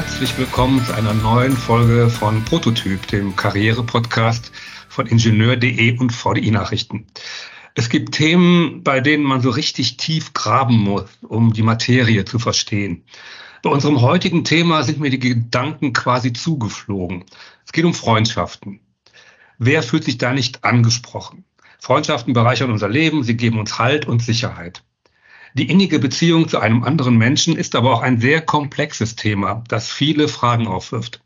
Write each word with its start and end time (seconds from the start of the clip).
herzlich 0.00 0.38
willkommen 0.38 0.82
zu 0.82 0.94
einer 0.94 1.12
neuen 1.12 1.54
Folge 1.54 2.08
von 2.08 2.42
Prototyp, 2.46 3.06
dem 3.08 3.36
Karriere-Podcast 3.36 4.50
von 4.88 5.06
Ingenieur.de 5.06 5.98
und 5.98 6.10
VDI 6.10 6.50
Nachrichten. 6.50 7.06
Es 7.74 7.90
gibt 7.90 8.14
Themen, 8.14 8.82
bei 8.82 9.00
denen 9.00 9.24
man 9.24 9.42
so 9.42 9.50
richtig 9.50 9.98
tief 9.98 10.32
graben 10.32 10.78
muss, 10.78 11.04
um 11.20 11.52
die 11.52 11.60
Materie 11.60 12.24
zu 12.24 12.38
verstehen. 12.38 13.04
Bei 13.62 13.68
unserem 13.68 14.00
heutigen 14.00 14.42
Thema 14.42 14.84
sind 14.84 15.00
mir 15.00 15.10
die 15.10 15.18
Gedanken 15.18 15.92
quasi 15.92 16.32
zugeflogen. 16.32 17.26
Es 17.66 17.72
geht 17.72 17.84
um 17.84 17.92
Freundschaften. 17.92 18.80
Wer 19.58 19.82
fühlt 19.82 20.04
sich 20.04 20.16
da 20.16 20.32
nicht 20.32 20.64
angesprochen? 20.64 21.44
Freundschaften 21.78 22.32
bereichern 22.32 22.70
unser 22.70 22.88
Leben, 22.88 23.22
sie 23.22 23.36
geben 23.36 23.58
uns 23.58 23.78
Halt 23.78 24.08
und 24.08 24.22
Sicherheit. 24.22 24.82
Die 25.54 25.68
innige 25.68 25.98
Beziehung 25.98 26.48
zu 26.48 26.60
einem 26.60 26.84
anderen 26.84 27.16
Menschen 27.16 27.56
ist 27.56 27.74
aber 27.74 27.92
auch 27.92 28.02
ein 28.02 28.20
sehr 28.20 28.40
komplexes 28.40 29.16
Thema, 29.16 29.64
das 29.68 29.90
viele 29.90 30.28
Fragen 30.28 30.68
aufwirft. 30.68 31.22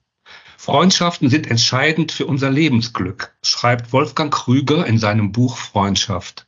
Freundschaften 0.57 1.29
sind 1.29 1.51
entscheidend 1.51 2.11
für 2.11 2.25
unser 2.25 2.51
Lebensglück, 2.51 3.35
schreibt 3.43 3.93
Wolfgang 3.93 4.33
Krüger 4.33 4.87
in 4.87 4.99
seinem 4.99 5.31
Buch 5.31 5.59
Freundschaft. 5.59 6.47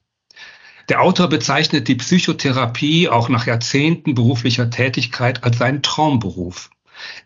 Der 0.88 1.02
Autor 1.02 1.28
bezeichnet 1.28 1.88
die 1.88 1.96
Psychotherapie 1.96 3.10
auch 3.10 3.28
nach 3.28 3.46
Jahrzehnten 3.46 4.14
beruflicher 4.14 4.70
Tätigkeit 4.70 5.44
als 5.44 5.58
seinen 5.58 5.82
Traumberuf, 5.82 6.70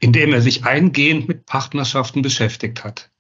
in 0.01 0.13
dem 0.13 0.33
er 0.33 0.41
sich 0.41 0.65
eingehend 0.65 1.29
mit 1.29 1.47
Partnerschaften 1.47 2.23
beschäftigt 2.23 2.83
hat. 2.83 3.11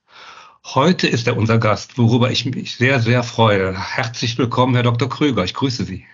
Heute 0.64 1.06
ist 1.06 1.28
er 1.28 1.36
unser 1.36 1.58
Gast, 1.58 1.96
worüber 1.96 2.30
ich 2.32 2.44
mich 2.46 2.76
sehr, 2.76 3.00
sehr 3.00 3.22
freue. 3.22 3.78
Herzlich 3.78 4.36
willkommen, 4.36 4.74
Herr 4.74 4.82
Dr. 4.82 5.08
Krüger. 5.08 5.44
Ich 5.44 5.54
grüße 5.54 5.84
Sie. 5.84 6.06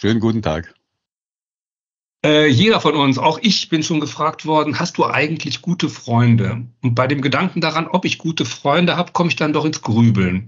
Schönen 0.00 0.18
guten 0.20 0.40
Tag. 0.40 0.74
Äh, 2.24 2.46
jeder 2.46 2.80
von 2.80 2.94
uns, 2.94 3.18
auch 3.18 3.38
ich 3.42 3.68
bin 3.68 3.82
schon 3.82 4.00
gefragt 4.00 4.46
worden, 4.46 4.78
hast 4.78 4.96
du 4.96 5.04
eigentlich 5.04 5.60
gute 5.60 5.90
Freunde? 5.90 6.66
Und 6.80 6.94
bei 6.94 7.06
dem 7.06 7.20
Gedanken 7.20 7.60
daran, 7.60 7.86
ob 7.86 8.06
ich 8.06 8.16
gute 8.16 8.46
Freunde 8.46 8.96
habe, 8.96 9.12
komme 9.12 9.28
ich 9.28 9.36
dann 9.36 9.52
doch 9.52 9.66
ins 9.66 9.82
Grübeln 9.82 10.46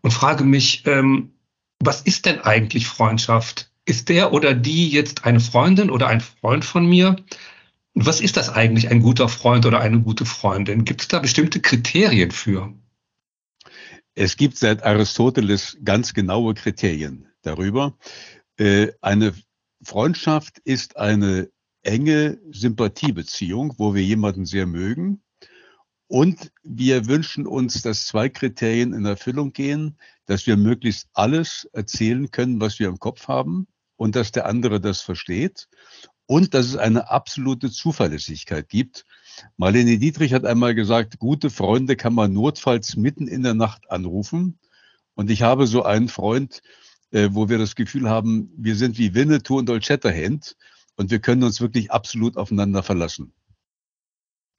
und 0.00 0.10
frage 0.10 0.42
mich, 0.42 0.84
ähm, 0.86 1.30
was 1.78 2.00
ist 2.00 2.26
denn 2.26 2.40
eigentlich 2.40 2.88
Freundschaft? 2.88 3.70
Ist 3.84 4.08
der 4.08 4.32
oder 4.32 4.52
die 4.52 4.88
jetzt 4.88 5.24
eine 5.24 5.38
Freundin 5.38 5.90
oder 5.90 6.08
ein 6.08 6.20
Freund 6.20 6.64
von 6.64 6.84
mir? 6.84 7.14
Was 7.94 8.20
ist 8.20 8.36
das 8.36 8.50
eigentlich, 8.50 8.90
ein 8.90 9.00
guter 9.00 9.28
Freund 9.28 9.64
oder 9.64 9.78
eine 9.78 10.00
gute 10.00 10.24
Freundin? 10.24 10.84
Gibt 10.84 11.02
es 11.02 11.08
da 11.08 11.20
bestimmte 11.20 11.60
Kriterien 11.60 12.32
für? 12.32 12.74
Es 14.16 14.36
gibt 14.36 14.56
seit 14.58 14.82
Aristoteles 14.82 15.78
ganz 15.84 16.14
genaue 16.14 16.54
Kriterien 16.54 17.28
darüber. 17.42 17.96
Äh, 18.58 18.92
eine 19.00 19.34
Freundschaft 19.82 20.58
ist 20.64 20.96
eine 20.96 21.50
enge 21.82 22.38
Sympathiebeziehung, 22.50 23.74
wo 23.78 23.94
wir 23.94 24.02
jemanden 24.02 24.44
sehr 24.44 24.66
mögen. 24.66 25.22
Und 26.08 26.50
wir 26.62 27.06
wünschen 27.06 27.46
uns, 27.46 27.82
dass 27.82 28.06
zwei 28.06 28.28
Kriterien 28.28 28.92
in 28.92 29.04
Erfüllung 29.04 29.52
gehen, 29.52 29.98
dass 30.26 30.46
wir 30.46 30.56
möglichst 30.56 31.08
alles 31.12 31.68
erzählen 31.72 32.30
können, 32.30 32.60
was 32.60 32.78
wir 32.78 32.88
im 32.88 32.98
Kopf 32.98 33.28
haben 33.28 33.68
und 33.96 34.16
dass 34.16 34.32
der 34.32 34.46
andere 34.46 34.80
das 34.80 35.02
versteht 35.02 35.68
und 36.26 36.54
dass 36.54 36.66
es 36.66 36.76
eine 36.76 37.10
absolute 37.10 37.70
Zuverlässigkeit 37.70 38.68
gibt. 38.68 39.04
Marlene 39.56 39.98
Dietrich 39.98 40.32
hat 40.32 40.44
einmal 40.44 40.74
gesagt, 40.74 41.18
gute 41.18 41.50
Freunde 41.50 41.94
kann 41.94 42.14
man 42.14 42.32
notfalls 42.32 42.96
mitten 42.96 43.28
in 43.28 43.42
der 43.42 43.54
Nacht 43.54 43.90
anrufen. 43.90 44.58
Und 45.14 45.30
ich 45.30 45.42
habe 45.42 45.66
so 45.66 45.84
einen 45.84 46.08
Freund, 46.08 46.62
äh, 47.10 47.28
wo 47.32 47.48
wir 47.48 47.58
das 47.58 47.74
Gefühl 47.74 48.08
haben, 48.08 48.50
wir 48.56 48.76
sind 48.76 48.98
wie 48.98 49.14
Winnetou 49.14 49.58
und 49.58 49.70
Old 49.70 49.84
Shatterhand 49.84 50.56
und 50.96 51.10
wir 51.10 51.20
können 51.20 51.42
uns 51.42 51.60
wirklich 51.60 51.90
absolut 51.90 52.36
aufeinander 52.36 52.82
verlassen. 52.82 53.32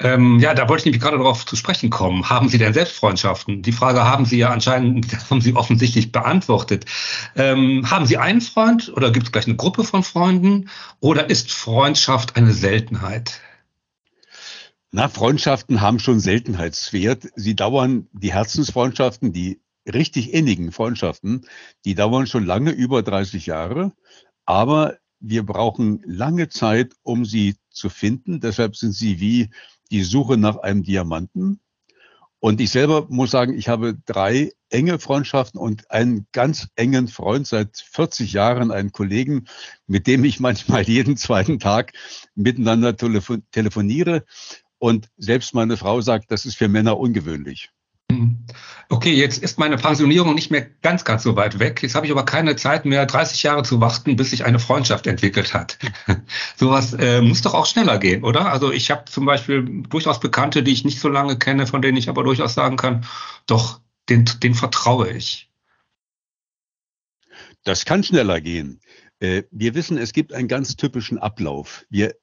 Ähm, 0.02 0.40
ja, 0.40 0.54
da 0.54 0.70
wollte 0.70 0.82
ich 0.82 0.86
nämlich 0.86 1.02
gerade 1.02 1.18
darauf 1.18 1.46
zu 1.46 1.58
sprechen 1.58 1.90
kommen. 1.90 2.30
Haben 2.30 2.48
Sie 2.48 2.58
denn 2.58 2.74
Selbstfreundschaften? 2.74 3.62
Die 3.62 3.74
Frage 3.74 4.06
haben 4.06 4.24
Sie 4.24 4.38
ja 4.38 4.50
anscheinend, 4.50 5.08
haben 5.30 5.42
Sie 5.42 5.56
offensichtlich 5.56 6.14
beantwortet. 6.14 6.86
Ähm, 7.36 7.90
haben 7.92 8.06
Sie 8.06 8.18
einen 8.18 8.40
Freund 8.40 8.94
oder 8.96 9.12
gibt 9.12 9.26
es 9.26 9.32
gleich 9.34 9.48
eine 9.48 9.58
Gruppe 9.58 9.84
von 9.84 10.04
Freunden 10.04 10.70
oder 11.02 11.30
ist 11.30 11.52
Freundschaft 11.52 12.38
eine 12.38 12.54
Seltenheit? 12.54 13.42
Na, 14.92 15.10
Freundschaften 15.10 15.82
haben 15.82 16.00
schon 16.00 16.20
Seltenheitswert. 16.20 17.28
Sie 17.36 17.56
dauern, 17.56 18.08
die 18.14 18.34
Herzensfreundschaften, 18.34 19.34
die 19.34 19.60
richtig 19.86 20.34
innigen 20.34 20.72
Freundschaften, 20.72 21.46
die 21.86 21.96
dauern 21.96 22.28
schon 22.28 22.46
lange 22.46 22.72
über 22.72 23.04
30 23.04 23.46
Jahre, 23.46 23.94
aber 24.46 24.98
wir 25.20 25.46
brauchen 25.46 26.02
lange 26.06 26.50
Zeit, 26.50 26.94
um 27.04 27.26
sie 27.26 27.56
zu 27.70 27.90
finden. 27.90 28.40
Deshalb 28.40 28.76
sind 28.76 28.94
sie 28.94 29.20
wie 29.20 29.50
die 29.92 30.04
Suche 30.04 30.38
nach 30.38 30.58
einem 30.58 30.84
Diamanten. 30.84 31.60
Und 32.40 32.62
ich 32.62 32.72
selber 32.72 33.06
muss 33.10 33.32
sagen, 33.32 33.58
ich 33.58 33.68
habe 33.68 33.98
drei 34.06 34.54
enge 34.70 34.98
Freundschaften 34.98 35.60
und 35.60 35.92
einen 35.92 36.26
ganz 36.32 36.70
engen 36.76 37.10
Freund 37.10 37.48
seit 37.48 37.78
40 37.78 38.32
Jahren, 38.32 38.72
einen 38.72 38.94
Kollegen, 38.94 39.46
mit 39.88 40.08
dem 40.08 40.24
ich 40.24 40.40
manchmal 40.40 40.84
jeden 40.84 41.18
zweiten 41.18 41.60
Tag 41.60 41.92
miteinander 42.36 42.96
telefoniere. 42.96 44.24
Und 44.78 45.10
selbst 45.18 45.54
meine 45.54 45.76
Frau 45.76 46.00
sagt, 46.00 46.32
das 46.32 46.46
ist 46.46 46.56
für 46.56 46.70
Männer 46.70 46.98
ungewöhnlich. 46.98 47.72
Mhm. 48.12 48.46
Okay, 48.92 49.14
jetzt 49.14 49.44
ist 49.44 49.60
meine 49.60 49.78
Pensionierung 49.78 50.34
nicht 50.34 50.50
mehr 50.50 50.66
ganz, 50.82 51.06
ganz 51.06 51.22
so 51.22 51.36
weit 51.36 51.60
weg. 51.60 51.84
Jetzt 51.84 51.94
habe 51.94 52.08
ich 52.08 52.12
aber 52.12 52.26
keine 52.26 52.56
Zeit 52.56 52.86
mehr, 52.86 53.06
30 53.06 53.44
Jahre 53.44 53.62
zu 53.62 53.80
warten, 53.80 54.16
bis 54.16 54.32
sich 54.32 54.46
eine 54.46 54.58
Freundschaft 54.58 55.06
entwickelt 55.06 55.54
hat. 55.54 55.78
Sowas 56.56 56.94
äh, 56.94 57.22
muss 57.22 57.44
doch 57.44 57.54
auch 57.54 57.68
schneller 57.68 58.00
gehen, 58.00 58.24
oder? 58.24 58.52
Also 58.52 58.72
ich 58.72 58.90
habe 58.90 59.06
zum 59.06 59.26
Beispiel 59.26 59.84
durchaus 59.90 60.20
Bekannte, 60.20 60.64
die 60.64 60.72
ich 60.72 60.86
nicht 60.86 61.00
so 61.00 61.08
lange 61.08 61.38
kenne, 61.38 61.68
von 61.68 61.84
denen 61.84 61.98
ich 61.98 62.10
aber 62.10 62.24
durchaus 62.24 62.56
sagen 62.56 62.78
kann, 62.78 63.06
doch, 63.46 63.80
den, 64.10 64.26
den 64.42 64.56
vertraue 64.56 65.12
ich. 65.12 65.52
Das 67.64 67.86
kann 67.86 68.04
schneller 68.04 68.42
gehen. 68.42 68.80
Äh, 69.20 69.44
wir 69.52 69.76
wissen, 69.76 70.00
es 70.00 70.14
gibt 70.14 70.34
einen 70.34 70.48
ganz 70.48 70.78
typischen 70.78 71.20
Ablauf. 71.20 71.86
Wir 71.90 72.16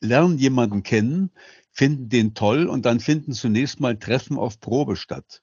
lernen 0.00 0.38
jemanden 0.38 0.84
kennen, 0.84 1.30
finden 1.74 2.08
den 2.08 2.34
toll 2.34 2.66
und 2.66 2.86
dann 2.86 3.00
finden 3.00 3.32
zunächst 3.32 3.80
mal 3.80 3.98
Treffen 3.98 4.38
auf 4.38 4.60
Probe 4.60 4.96
statt. 4.96 5.42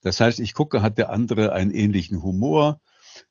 Das 0.00 0.20
heißt, 0.20 0.40
ich 0.40 0.54
gucke, 0.54 0.80
hat 0.80 0.96
der 0.96 1.10
andere 1.10 1.52
einen 1.52 1.72
ähnlichen 1.72 2.22
Humor, 2.22 2.80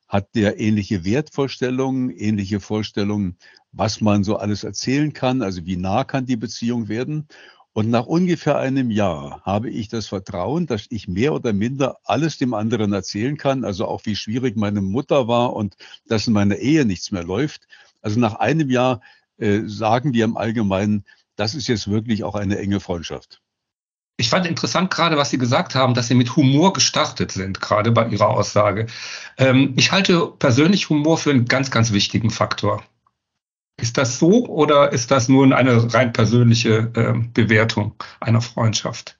hat 0.06 0.34
der 0.34 0.60
ähnliche 0.60 1.04
Wertvorstellungen, 1.04 2.10
ähnliche 2.10 2.60
Vorstellungen, 2.60 3.38
was 3.72 4.02
man 4.02 4.22
so 4.22 4.36
alles 4.36 4.64
erzählen 4.64 5.14
kann, 5.14 5.40
also 5.40 5.64
wie 5.64 5.76
nah 5.76 6.04
kann 6.04 6.26
die 6.26 6.36
Beziehung 6.36 6.88
werden. 6.88 7.26
Und 7.72 7.88
nach 7.88 8.04
ungefähr 8.04 8.58
einem 8.58 8.90
Jahr 8.90 9.40
habe 9.44 9.70
ich 9.70 9.88
das 9.88 10.06
Vertrauen, 10.06 10.66
dass 10.66 10.86
ich 10.90 11.08
mehr 11.08 11.32
oder 11.32 11.54
minder 11.54 11.96
alles 12.04 12.36
dem 12.36 12.52
anderen 12.52 12.92
erzählen 12.92 13.38
kann, 13.38 13.64
also 13.64 13.86
auch 13.86 14.04
wie 14.04 14.14
schwierig 14.14 14.58
meine 14.58 14.82
Mutter 14.82 15.26
war 15.26 15.54
und 15.54 15.76
dass 16.06 16.26
in 16.26 16.34
meiner 16.34 16.56
Ehe 16.56 16.84
nichts 16.84 17.12
mehr 17.12 17.24
läuft. 17.24 17.66
Also 18.02 18.20
nach 18.20 18.34
einem 18.34 18.68
Jahr 18.68 19.00
äh, 19.38 19.62
sagen 19.64 20.12
wir 20.12 20.26
im 20.26 20.36
Allgemeinen, 20.36 21.06
das 21.42 21.56
ist 21.56 21.66
jetzt 21.66 21.90
wirklich 21.90 22.22
auch 22.22 22.36
eine 22.36 22.56
enge 22.56 22.78
Freundschaft. 22.78 23.42
Ich 24.16 24.28
fand 24.28 24.46
interessant 24.46 24.92
gerade, 24.92 25.16
was 25.16 25.30
Sie 25.30 25.38
gesagt 25.38 25.74
haben, 25.74 25.92
dass 25.92 26.06
Sie 26.06 26.14
mit 26.14 26.36
Humor 26.36 26.72
gestartet 26.72 27.32
sind, 27.32 27.60
gerade 27.60 27.90
bei 27.90 28.06
Ihrer 28.06 28.28
Aussage. 28.28 28.86
Ähm, 29.38 29.74
ich 29.76 29.90
halte 29.90 30.28
persönlich 30.38 30.88
Humor 30.88 31.18
für 31.18 31.30
einen 31.30 31.46
ganz, 31.46 31.72
ganz 31.72 31.90
wichtigen 31.90 32.30
Faktor. 32.30 32.84
Ist 33.80 33.98
das 33.98 34.20
so 34.20 34.46
oder 34.46 34.92
ist 34.92 35.10
das 35.10 35.28
nur 35.28 35.52
eine 35.56 35.92
rein 35.92 36.12
persönliche 36.12 36.92
äh, 36.94 37.14
Bewertung 37.34 37.96
einer 38.20 38.40
Freundschaft? 38.40 39.18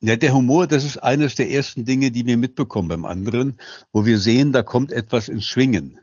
Ja, 0.00 0.16
der 0.16 0.32
Humor, 0.32 0.66
das 0.68 0.84
ist 0.84 0.96
eines 0.96 1.34
der 1.34 1.50
ersten 1.50 1.84
Dinge, 1.84 2.10
die 2.10 2.24
wir 2.24 2.38
mitbekommen 2.38 2.88
beim 2.88 3.04
anderen, 3.04 3.60
wo 3.92 4.06
wir 4.06 4.18
sehen, 4.18 4.52
da 4.52 4.62
kommt 4.62 4.90
etwas 4.90 5.28
ins 5.28 5.44
Schwingen. 5.44 6.00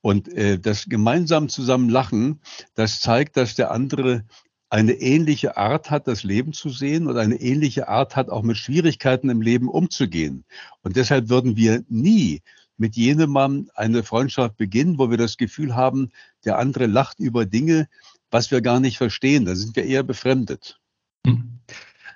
Und 0.00 0.28
äh, 0.28 0.58
das 0.58 0.86
gemeinsam 0.88 1.48
zusammen 1.48 1.88
Lachen, 1.88 2.40
das 2.74 3.00
zeigt, 3.00 3.36
dass 3.36 3.54
der 3.54 3.70
andere 3.70 4.24
eine 4.70 4.92
ähnliche 4.92 5.56
Art 5.56 5.90
hat, 5.90 6.06
das 6.06 6.24
Leben 6.24 6.52
zu 6.52 6.68
sehen 6.68 7.06
und 7.06 7.16
eine 7.16 7.36
ähnliche 7.40 7.88
Art 7.88 8.16
hat, 8.16 8.28
auch 8.28 8.42
mit 8.42 8.58
Schwierigkeiten 8.58 9.30
im 9.30 9.40
Leben 9.40 9.68
umzugehen. 9.68 10.44
Und 10.82 10.96
deshalb 10.96 11.30
würden 11.30 11.56
wir 11.56 11.84
nie 11.88 12.42
mit 12.76 12.96
jenem 12.96 13.30
Mann 13.30 13.68
eine 13.74 14.02
Freundschaft 14.02 14.56
beginnen, 14.56 14.98
wo 14.98 15.10
wir 15.10 15.16
das 15.16 15.36
Gefühl 15.36 15.74
haben, 15.74 16.10
der 16.44 16.58
andere 16.58 16.86
lacht 16.86 17.18
über 17.18 17.44
Dinge, 17.44 17.88
was 18.30 18.50
wir 18.50 18.60
gar 18.60 18.78
nicht 18.78 18.98
verstehen. 18.98 19.46
Da 19.46 19.56
sind 19.56 19.74
wir 19.74 19.84
eher 19.84 20.02
befremdet. 20.02 20.78
Hm. 21.26 21.57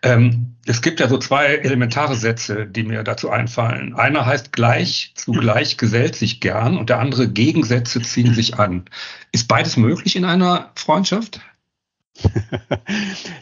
Ähm, 0.02 0.56
es 0.66 0.82
gibt 0.82 1.00
ja 1.00 1.08
so 1.08 1.18
zwei 1.18 1.46
elementare 1.56 2.14
Sätze, 2.14 2.66
die 2.66 2.82
mir 2.82 3.02
dazu 3.02 3.30
einfallen. 3.30 3.94
Einer 3.94 4.26
heißt 4.26 4.52
gleich, 4.52 5.12
zugleich 5.16 5.76
gesellt 5.76 6.14
sich 6.14 6.40
gern 6.40 6.76
und 6.76 6.88
der 6.90 6.98
andere 6.98 7.28
Gegensätze 7.28 8.00
ziehen 8.02 8.34
sich 8.34 8.58
an. 8.58 8.84
Ist 9.32 9.48
beides 9.48 9.76
möglich 9.76 10.16
in 10.16 10.24
einer 10.24 10.72
Freundschaft? 10.74 11.40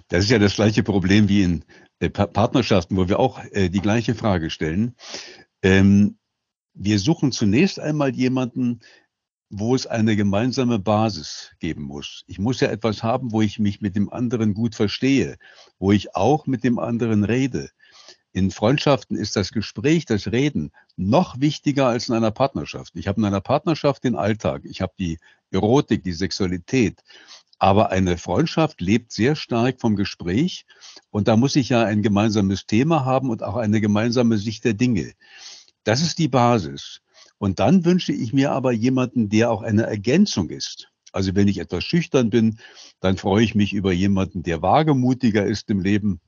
Das 0.09 0.25
ist 0.25 0.31
ja 0.31 0.39
das 0.39 0.57
gleiche 0.57 0.83
Problem 0.83 1.29
wie 1.29 1.43
in 1.43 1.65
äh, 2.01 2.11
Partnerschaften, 2.11 2.97
wo 2.97 3.09
wir 3.09 3.21
auch 3.21 3.41
äh, 3.53 3.69
die 3.69 3.81
gleiche 3.81 4.15
Frage 4.15 4.51
stellen. 4.51 4.97
Ähm, 5.63 6.19
wir 6.75 6.99
suchen 6.99 7.31
zunächst 7.33 7.79
einmal 7.79 8.15
jemanden, 8.15 8.81
wo 9.51 9.75
es 9.75 9.87
eine 9.87 10.15
gemeinsame 10.15 10.79
Basis 10.79 11.51
geben 11.59 11.83
muss. 11.83 12.25
Ich 12.29 12.39
muss 12.39 12.61
ja 12.61 12.69
etwas 12.69 13.03
haben, 13.03 13.33
wo 13.33 13.43
ich 13.43 13.59
mich 13.59 13.81
mit 13.81 13.97
dem 13.97 14.13
anderen 14.13 14.55
gut 14.55 14.77
verstehe, 14.77 15.39
wo 15.81 15.91
ich 15.91 16.15
auch 16.15 16.47
mit 16.47 16.63
dem 16.63 16.79
anderen 16.79 17.25
rede. 17.25 17.71
In 18.33 18.53
Freundschaften 18.53 19.17
ist 19.17 19.35
das 19.35 19.51
Gespräch, 19.51 20.05
das 20.05 20.29
Reden 20.29 20.71
noch 20.97 21.41
wichtiger 21.41 21.89
als 21.89 22.09
in 22.09 22.15
einer 22.15 22.31
Partnerschaft. 22.31 22.95
Ich 22.95 23.09
habe 23.09 23.21
in 23.21 23.25
einer 23.25 23.41
Partnerschaft 23.41 24.05
den 24.05 24.15
Alltag, 24.15 24.63
ich 24.65 24.81
habe 24.81 24.93
die 25.01 25.19
Erotik, 25.51 26.05
die 26.05 26.13
Sexualität. 26.13 27.03
Aber 27.59 27.91
eine 27.91 28.19
Freundschaft 28.19 28.81
lebt 28.81 29.11
sehr 29.11 29.35
stark 29.35 29.81
vom 29.81 29.97
Gespräch 29.97 30.65
und 31.11 31.27
da 31.27 31.37
muss 31.37 31.57
ich 31.57 31.71
ja 31.71 31.83
ein 31.83 32.03
gemeinsames 32.03 32.67
Thema 32.67 33.05
haben 33.05 33.31
und 33.31 33.43
auch 33.43 33.57
eine 33.57 33.81
gemeinsame 33.81 34.39
Sicht 34.39 34.65
der 34.65 34.75
Dinge. 34.75 35.13
Das 35.83 36.01
ist 36.01 36.19
die 36.19 36.29
Basis. 36.29 37.01
Und 37.41 37.59
dann 37.59 37.87
wünsche 37.87 38.13
ich 38.13 38.35
mir 38.35 38.53
aber 38.53 38.71
jemanden, 38.71 39.31
der 39.31 39.51
auch 39.51 39.63
eine 39.63 39.85
Ergänzung 39.85 40.51
ist. 40.51 40.91
Also 41.11 41.35
wenn 41.35 41.49
ich 41.49 41.57
etwas 41.57 41.85
schüchtern 41.85 42.29
bin, 42.29 42.59
dann 43.01 43.17
freue 43.17 43.43
ich 43.43 43.55
mich 43.55 43.73
über 43.73 43.93
jemanden, 43.93 44.43
der 44.43 44.61
wagemutiger 44.61 45.47
ist 45.47 45.71
im 45.71 45.81
Leben. 45.81 46.21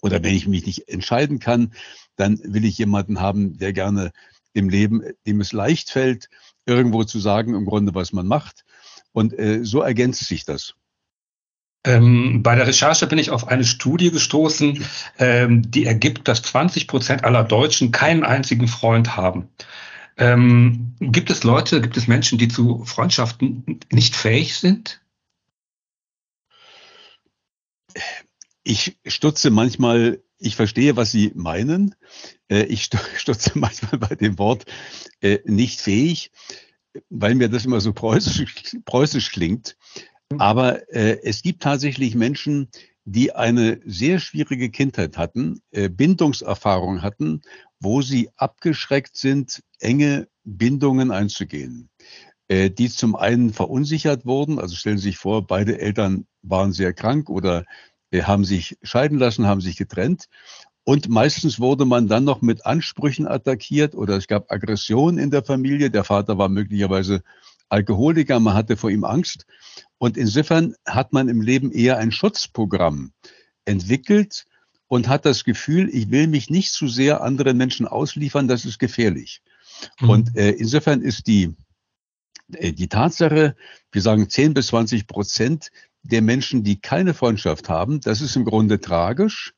Oder 0.00 0.24
wenn 0.24 0.34
ich 0.34 0.48
mich 0.48 0.64
nicht 0.64 0.88
entscheiden 0.88 1.38
kann, 1.38 1.74
dann 2.16 2.40
will 2.42 2.64
ich 2.64 2.78
jemanden 2.78 3.20
haben, 3.20 3.58
der 3.58 3.74
gerne 3.74 4.10
im 4.54 4.70
Leben, 4.70 5.02
dem 5.26 5.42
es 5.42 5.52
leicht 5.52 5.90
fällt, 5.90 6.30
irgendwo 6.64 7.04
zu 7.04 7.18
sagen, 7.18 7.54
im 7.54 7.66
Grunde, 7.66 7.94
was 7.94 8.14
man 8.14 8.26
macht. 8.26 8.64
Und 9.12 9.38
äh, 9.38 9.62
so 9.64 9.82
ergänzt 9.82 10.24
sich 10.24 10.46
das. 10.46 10.72
Ähm, 11.84 12.42
bei 12.42 12.56
der 12.56 12.66
Recherche 12.66 13.06
bin 13.06 13.18
ich 13.18 13.28
auf 13.28 13.48
eine 13.48 13.64
Studie 13.64 14.10
gestoßen, 14.10 14.82
ähm, 15.18 15.70
die 15.70 15.84
ergibt, 15.84 16.26
dass 16.26 16.40
20 16.40 16.88
Prozent 16.88 17.24
aller 17.24 17.44
Deutschen 17.44 17.92
keinen 17.92 18.24
einzigen 18.24 18.66
Freund 18.66 19.18
haben. 19.18 19.50
Ähm, 20.16 20.94
gibt 21.00 21.30
es 21.30 21.42
Leute, 21.42 21.80
gibt 21.80 21.96
es 21.96 22.06
Menschen, 22.06 22.38
die 22.38 22.48
zu 22.48 22.84
Freundschaften 22.84 23.80
nicht 23.90 24.14
fähig 24.14 24.56
sind? 24.56 25.00
Ich 28.62 28.98
stutze 29.06 29.50
manchmal, 29.50 30.22
ich 30.38 30.56
verstehe, 30.56 30.96
was 30.96 31.10
Sie 31.10 31.32
meinen. 31.34 31.94
Äh, 32.48 32.64
ich 32.64 32.88
stutze 33.16 33.58
manchmal 33.58 33.98
bei 33.98 34.14
dem 34.14 34.38
Wort 34.38 34.64
äh, 35.20 35.38
nicht 35.44 35.80
fähig, 35.80 36.30
weil 37.08 37.34
mir 37.34 37.48
das 37.48 37.64
immer 37.64 37.80
so 37.80 37.92
preußisch, 37.92 38.76
preußisch 38.84 39.32
klingt. 39.32 39.76
Aber 40.38 40.88
äh, 40.92 41.18
es 41.22 41.42
gibt 41.42 41.62
tatsächlich 41.62 42.14
Menschen, 42.14 42.68
die 43.04 43.34
eine 43.34 43.80
sehr 43.84 44.20
schwierige 44.20 44.70
Kindheit 44.70 45.18
hatten, 45.18 45.60
Bindungserfahrung 45.72 47.02
hatten 47.02 47.42
wo 47.82 48.00
sie 48.00 48.30
abgeschreckt 48.36 49.16
sind, 49.16 49.62
enge 49.80 50.28
Bindungen 50.44 51.10
einzugehen, 51.10 51.90
äh, 52.48 52.70
die 52.70 52.88
zum 52.88 53.16
einen 53.16 53.52
verunsichert 53.52 54.24
wurden. 54.24 54.58
Also 54.60 54.76
stellen 54.76 54.98
Sie 54.98 55.08
sich 55.08 55.18
vor, 55.18 55.46
beide 55.46 55.80
Eltern 55.80 56.26
waren 56.42 56.72
sehr 56.72 56.92
krank 56.92 57.28
oder 57.28 57.64
äh, 58.12 58.22
haben 58.22 58.44
sich 58.44 58.78
scheiden 58.82 59.18
lassen, 59.18 59.46
haben 59.46 59.60
sich 59.60 59.76
getrennt. 59.76 60.26
Und 60.84 61.08
meistens 61.08 61.60
wurde 61.60 61.84
man 61.84 62.08
dann 62.08 62.24
noch 62.24 62.40
mit 62.40 62.66
Ansprüchen 62.66 63.26
attackiert 63.26 63.94
oder 63.94 64.16
es 64.16 64.26
gab 64.28 64.50
Aggression 64.50 65.18
in 65.18 65.30
der 65.30 65.44
Familie. 65.44 65.90
Der 65.90 66.04
Vater 66.04 66.38
war 66.38 66.48
möglicherweise 66.48 67.22
Alkoholiker, 67.68 68.38
man 68.38 68.54
hatte 68.54 68.76
vor 68.76 68.90
ihm 68.90 69.04
Angst. 69.04 69.46
Und 69.98 70.16
insofern 70.16 70.74
hat 70.86 71.12
man 71.12 71.28
im 71.28 71.40
Leben 71.40 71.72
eher 71.72 71.98
ein 71.98 72.12
Schutzprogramm 72.12 73.12
entwickelt, 73.64 74.46
und 74.92 75.08
hat 75.08 75.24
das 75.24 75.44
Gefühl, 75.44 75.88
ich 75.90 76.10
will 76.10 76.26
mich 76.26 76.50
nicht 76.50 76.70
zu 76.70 76.86
sehr 76.86 77.22
anderen 77.22 77.56
Menschen 77.56 77.88
ausliefern, 77.88 78.46
das 78.46 78.66
ist 78.66 78.78
gefährlich. 78.78 79.40
Mhm. 80.00 80.10
Und 80.10 80.36
äh, 80.36 80.50
insofern 80.50 81.00
ist 81.00 81.26
die, 81.28 81.56
äh, 82.52 82.74
die 82.74 82.88
Tatsache, 82.88 83.56
wir 83.90 84.02
sagen 84.02 84.28
10 84.28 84.52
bis 84.52 84.66
20 84.66 85.06
Prozent 85.06 85.70
der 86.02 86.20
Menschen, 86.20 86.62
die 86.62 86.78
keine 86.78 87.14
Freundschaft 87.14 87.70
haben, 87.70 88.02
das 88.02 88.20
ist 88.20 88.36
im 88.36 88.44
Grunde 88.44 88.82
tragisch. 88.82 89.54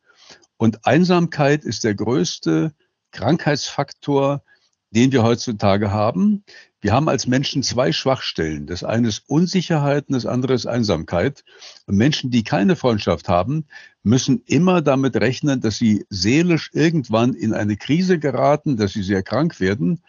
Und 0.56 0.86
Einsamkeit 0.86 1.64
ist 1.64 1.82
der 1.82 1.96
größte 1.96 2.72
Krankheitsfaktor, 3.10 4.44
den 4.94 5.12
wir 5.12 5.22
heutzutage 5.22 5.90
haben. 5.90 6.44
Wir 6.80 6.92
haben 6.92 7.08
als 7.08 7.26
Menschen 7.26 7.62
zwei 7.62 7.92
Schwachstellen. 7.92 8.66
Das 8.66 8.84
eine 8.84 9.08
ist 9.08 9.24
Unsicherheit 9.26 10.08
und 10.08 10.14
das 10.14 10.26
andere 10.26 10.54
ist 10.54 10.66
Einsamkeit. 10.66 11.44
Und 11.86 11.96
Menschen, 11.96 12.30
die 12.30 12.44
keine 12.44 12.76
Freundschaft 12.76 13.28
haben, 13.28 13.64
müssen 14.02 14.42
immer 14.46 14.82
damit 14.82 15.16
rechnen, 15.16 15.60
dass 15.60 15.78
sie 15.78 16.04
seelisch 16.10 16.70
irgendwann 16.74 17.34
in 17.34 17.54
eine 17.54 17.76
Krise 17.76 18.18
geraten, 18.18 18.76
dass 18.76 18.92
sie 18.92 19.02
sehr 19.02 19.22
krank 19.22 19.60
werden, 19.60 20.02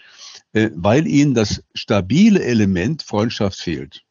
äh, 0.54 0.70
weil 0.76 1.08
ihnen 1.08 1.34
das 1.34 1.64
stabile 1.74 2.44
Element 2.44 3.04
Freundschaft 3.04 3.60
fehlt. 3.60 4.04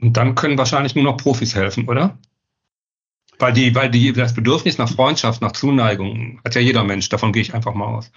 Und 0.00 0.16
dann 0.16 0.34
können 0.34 0.58
wahrscheinlich 0.58 0.94
nur 0.94 1.04
noch 1.04 1.16
Profis 1.16 1.54
helfen, 1.54 1.88
oder? 1.88 2.18
Weil, 3.38 3.52
die, 3.52 3.74
weil 3.74 3.90
die, 3.90 4.12
das 4.12 4.34
Bedürfnis 4.34 4.78
nach 4.78 4.90
Freundschaft, 4.90 5.40
nach 5.40 5.52
Zuneigung 5.52 6.40
hat 6.44 6.54
ja 6.54 6.60
jeder 6.60 6.84
Mensch. 6.84 7.08
Davon 7.08 7.32
gehe 7.32 7.42
ich 7.42 7.54
einfach 7.54 7.74
mal 7.74 7.86
aus 7.86 8.10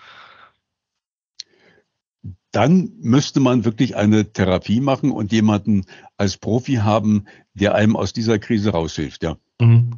dann 2.56 2.94
müsste 3.02 3.42
man 3.42 3.66
wirklich 3.66 3.98
eine 3.98 4.31
Therapie 4.31 4.80
machen 4.80 5.12
und 5.12 5.34
jemanden 5.34 5.86
als 6.16 6.38
Profi 6.38 6.75
haben, 6.75 7.25
der 7.54 7.75
einem 7.75 7.98
aus 7.98 8.13
dieser 8.13 8.40
Krise 8.40 8.69
raushilft, 8.69 9.24
ja. 9.24 9.36
Mhm. 9.60 9.92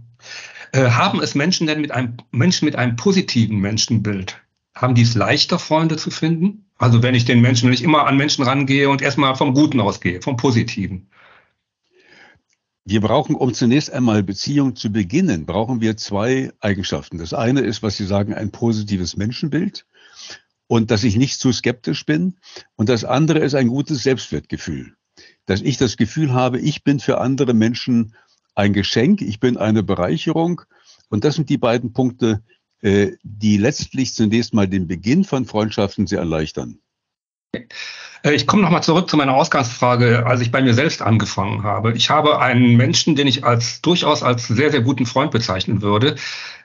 Äh, 0.72 0.90
haben 0.90 1.22
es 1.22 1.36
Menschen 1.36 1.68
denn 1.68 1.82
mit 1.82 1.92
einem 1.92 2.18
Menschen 2.32 2.66
mit 2.66 2.76
einem 2.76 2.96
positiven 2.96 3.60
Menschenbild? 3.60 4.42
Haben 4.74 4.96
die 4.96 5.04
es 5.04 5.14
leichter, 5.14 5.60
Freunde 5.60 5.98
zu 5.98 6.10
finden? 6.10 6.66
Also 6.78 7.04
wenn 7.04 7.14
ich 7.14 7.26
den 7.26 7.42
Menschen, 7.42 7.68
wenn 7.68 7.74
ich 7.74 7.84
immer 7.84 8.08
an 8.08 8.18
Menschen 8.18 8.44
rangehe 8.44 8.90
und 8.90 9.04
erstmal 9.04 9.36
vom 9.36 9.54
Guten 9.54 9.80
ausgehe, 9.80 10.22
vom 10.24 10.36
Positiven. 10.36 11.10
Wir 12.86 13.02
brauchen, 13.02 13.36
um 13.36 13.54
zunächst 13.54 13.92
einmal 13.92 14.24
Beziehung 14.24 14.76
zu 14.76 14.92
beginnen, 14.92 15.46
brauchen 15.46 15.80
wir 15.82 15.96
zwei 15.98 16.52
Eigenschaften. 16.60 17.20
Das 17.20 17.34
eine 17.34 17.62
ist, 17.62 17.84
was 17.84 17.98
Sie 17.98 18.06
sagen, 18.06 18.34
ein 18.34 18.52
positives 18.52 19.16
Menschenbild 19.16 19.86
und 20.68 20.92
dass 20.92 21.04
ich 21.04 21.16
nicht 21.16 21.40
zu 21.40 21.52
skeptisch 21.52 22.06
bin. 22.06 22.38
Und 22.76 22.90
das 22.90 23.04
andere 23.04 23.40
ist 23.40 23.56
ein 23.56 23.68
gutes 23.68 24.04
Selbstwertgefühl. 24.04 24.96
Dass 25.46 25.62
ich 25.62 25.78
das 25.78 25.98
Gefühl 25.98 26.34
habe, 26.34 26.60
ich 26.60 26.84
bin 26.84 27.00
für 27.00 27.20
andere 27.20 27.54
Menschen 27.54 28.16
ein 28.56 28.74
Geschenk, 28.74 29.22
ich 29.22 29.40
bin 29.40 29.58
eine 29.58 29.84
Bereicherung. 29.84 30.62
Und 31.10 31.24
das 31.24 31.36
sind 31.36 31.50
die 31.50 31.58
beiden 31.58 31.94
Punkte, 31.94 32.44
äh, 32.82 33.14
die 33.24 33.58
letztlich 33.58 34.14
zunächst 34.14 34.54
mal 34.54 34.68
den 34.68 34.88
Beginn 34.88 35.24
von 35.24 35.46
Freundschaften 35.46 36.06
sehr 36.06 36.20
erleichtern. 36.20 36.80
Äh, 38.24 38.34
ich 38.34 38.46
komme 38.46 38.62
nochmal 38.62 38.84
zurück 38.84 39.10
zu 39.10 39.18
meiner 39.18 39.36
Ausgangsfrage, 39.36 40.26
als 40.26 40.42
ich 40.42 40.52
bei 40.52 40.62
mir 40.62 40.74
selbst 40.74 41.02
angefangen 41.02 41.64
habe. 41.64 41.94
Ich 41.94 42.10
habe 42.10 42.40
einen 42.40 42.76
Menschen, 42.76 43.16
den 43.16 43.28
ich 43.28 43.44
als 43.44 43.82
durchaus 43.82 44.24
als 44.24 44.48
sehr, 44.48 44.72
sehr 44.72 44.82
guten 44.82 45.06
Freund 45.06 45.32
bezeichnen 45.32 45.82
würde, 45.82 46.16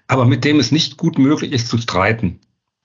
aber 0.09 0.25
mit 0.25 0.45
dem 0.45 0.59
es 0.59 0.73
nicht 0.73 0.97
gut 0.97 1.19
möglich 1.19 1.53
ist 1.53 1.69
zu 1.69 1.79
streiten. 1.79 2.41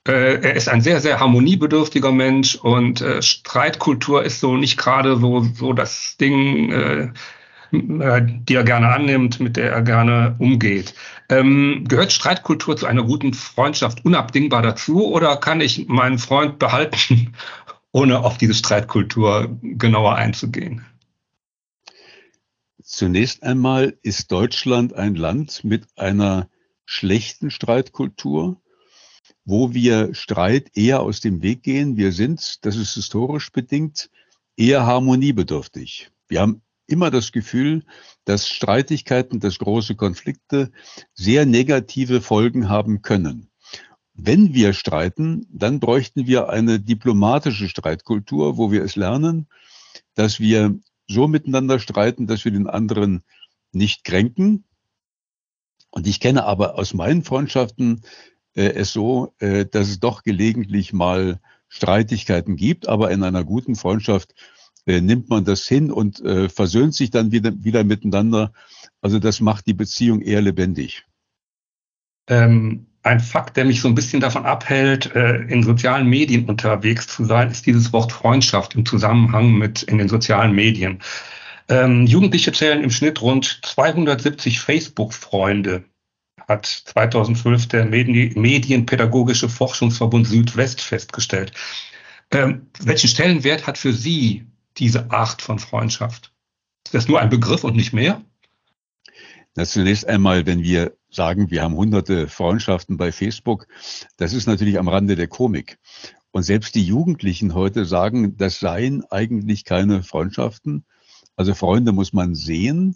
Äh, 0.07 0.41
er 0.41 0.55
ist 0.55 0.69
ein 0.69 0.81
sehr, 0.81 1.01
sehr 1.01 1.19
harmoniebedürftiger 1.19 2.11
Mensch 2.11 2.55
und 2.55 3.01
äh, 3.01 3.21
Streitkultur 3.21 4.23
ist 4.23 4.39
so 4.39 4.55
nicht 4.55 4.77
gerade 4.77 5.17
so, 5.17 5.41
so 5.41 5.73
das 5.73 6.15
Ding, 6.17 6.71
äh, 6.71 7.09
äh, 7.71 8.21
die 8.23 8.55
er 8.55 8.63
gerne 8.63 8.89
annimmt, 8.89 9.39
mit 9.39 9.57
der 9.57 9.71
er 9.71 9.81
gerne 9.81 10.35
umgeht. 10.39 10.93
Ähm, 11.29 11.83
gehört 11.87 12.13
Streitkultur 12.13 12.77
zu 12.77 12.85
einer 12.85 13.03
guten 13.03 13.33
Freundschaft 13.33 14.05
unabdingbar 14.05 14.61
dazu 14.61 15.05
oder 15.05 15.35
kann 15.35 15.59
ich 15.59 15.87
meinen 15.87 16.19
Freund 16.19 16.59
behalten, 16.59 17.33
ohne 17.91 18.23
auf 18.23 18.37
diese 18.37 18.53
Streitkultur 18.53 19.57
genauer 19.61 20.15
einzugehen? 20.15 20.85
Zunächst 22.81 23.43
einmal 23.43 23.97
ist 24.01 24.31
Deutschland 24.31 24.93
ein 24.93 25.15
Land 25.15 25.65
mit 25.65 25.85
einer 25.97 26.47
schlechten 26.85 27.51
Streitkultur 27.51 28.61
wo 29.47 29.73
wir 29.73 30.13
Streit 30.13 30.75
eher 30.75 30.99
aus 30.99 31.21
dem 31.21 31.41
Weg 31.41 31.63
gehen. 31.63 31.95
Wir 31.95 32.11
sind, 32.11 32.65
das 32.65 32.75
ist 32.75 32.95
historisch 32.95 33.49
bedingt, 33.49 34.09
eher 34.57 34.85
harmoniebedürftig. 34.85 36.11
Wir 36.27 36.41
haben 36.41 36.61
immer 36.85 37.11
das 37.11 37.31
Gefühl, 37.31 37.85
dass 38.25 38.49
Streitigkeiten, 38.49 39.39
dass 39.39 39.57
große 39.57 39.95
Konflikte 39.95 40.69
sehr 41.13 41.45
negative 41.45 42.19
Folgen 42.19 42.67
haben 42.67 43.01
können. 43.01 43.49
Wenn 44.13 44.53
wir 44.53 44.73
streiten, 44.73 45.47
dann 45.49 45.79
bräuchten 45.79 46.27
wir 46.27 46.49
eine 46.49 46.81
diplomatische 46.81 47.69
Streitkultur, 47.69 48.57
wo 48.57 48.69
wir 48.73 48.83
es 48.83 48.97
lernen, 48.97 49.47
dass 50.13 50.41
wir 50.41 50.77
so 51.07 51.29
miteinander 51.29 51.79
streiten, 51.79 52.27
dass 52.27 52.43
wir 52.43 52.51
den 52.51 52.67
anderen 52.67 53.23
nicht 53.71 54.03
kränken. 54.03 54.65
Und 55.89 56.05
ich 56.05 56.19
kenne 56.19 56.43
aber 56.43 56.77
aus 56.77 56.93
meinen 56.93 57.23
Freundschaften 57.23 58.01
es 58.63 58.93
so, 58.93 59.33
äh, 59.39 59.65
dass 59.65 59.87
es 59.87 59.99
doch 59.99 60.23
gelegentlich 60.23 60.93
mal 60.93 61.39
Streitigkeiten 61.69 62.55
gibt, 62.55 62.87
aber 62.87 63.11
in 63.11 63.23
einer 63.23 63.43
guten 63.43 63.75
Freundschaft 63.75 64.33
äh, 64.85 65.01
nimmt 65.01 65.29
man 65.29 65.43
das 65.43 65.67
hin 65.67 65.91
und 65.91 66.21
äh, 66.21 66.49
versöhnt 66.49 66.95
sich 66.95 67.11
dann 67.11 67.31
wieder, 67.31 67.51
wieder 67.63 67.83
miteinander. 67.83 68.53
Also 69.01 69.19
das 69.19 69.41
macht 69.41 69.67
die 69.67 69.73
Beziehung 69.73 70.21
eher 70.21 70.41
lebendig. 70.41 71.03
Ähm, 72.29 72.87
ein 73.03 73.19
Fakt, 73.19 73.57
der 73.57 73.65
mich 73.65 73.81
so 73.81 73.87
ein 73.87 73.95
bisschen 73.95 74.21
davon 74.21 74.45
abhält, 74.45 75.13
äh, 75.15 75.37
in 75.43 75.63
sozialen 75.63 76.07
Medien 76.07 76.45
unterwegs 76.45 77.07
zu 77.07 77.25
sein, 77.25 77.51
ist 77.51 77.65
dieses 77.65 77.93
Wort 77.93 78.11
Freundschaft 78.11 78.75
im 78.75 78.85
Zusammenhang 78.85 79.53
mit 79.53 79.83
in 79.83 79.97
den 79.97 80.09
sozialen 80.09 80.53
Medien. 80.53 80.99
Ähm, 81.69 82.05
Jugendliche 82.05 82.53
zählen 82.53 82.83
im 82.83 82.91
Schnitt 82.91 83.21
rund 83.21 83.59
270 83.63 84.59
Facebook-Freunde, 84.59 85.83
hat 86.47 86.65
2012 86.65 87.67
der 87.67 87.85
Medienpädagogische 87.85 89.49
Forschungsverbund 89.49 90.27
Südwest 90.27 90.81
festgestellt. 90.81 91.51
Ähm, 92.31 92.67
welchen 92.79 93.09
Stellenwert 93.09 93.67
hat 93.67 93.77
für 93.77 93.93
Sie 93.93 94.45
diese 94.77 95.11
Art 95.11 95.41
von 95.41 95.59
Freundschaft? 95.59 96.33
Ist 96.85 96.93
das 96.93 97.07
nur 97.07 97.19
ein 97.19 97.29
Begriff 97.29 97.63
und 97.63 97.75
nicht 97.75 97.93
mehr? 97.93 98.21
Zunächst 99.55 100.07
einmal, 100.07 100.45
wenn 100.45 100.61
wir 100.61 100.95
sagen, 101.09 101.49
wir 101.49 101.63
haben 101.63 101.75
hunderte 101.75 102.27
Freundschaften 102.27 102.95
bei 102.95 103.11
Facebook, 103.11 103.67
das 104.17 104.33
ist 104.33 104.45
natürlich 104.45 104.77
am 104.77 104.87
Rande 104.87 105.15
der 105.15 105.27
Komik. 105.27 105.79
Und 106.31 106.43
selbst 106.43 106.75
die 106.75 106.83
Jugendlichen 106.83 107.55
heute 107.55 107.85
sagen, 107.85 108.37
das 108.37 108.59
seien 108.59 109.03
eigentlich 109.09 109.65
keine 109.65 110.03
Freundschaften. 110.03 110.85
Also 111.35 111.55
Freunde 111.55 111.91
muss 111.91 112.13
man 112.13 112.35
sehen, 112.35 112.95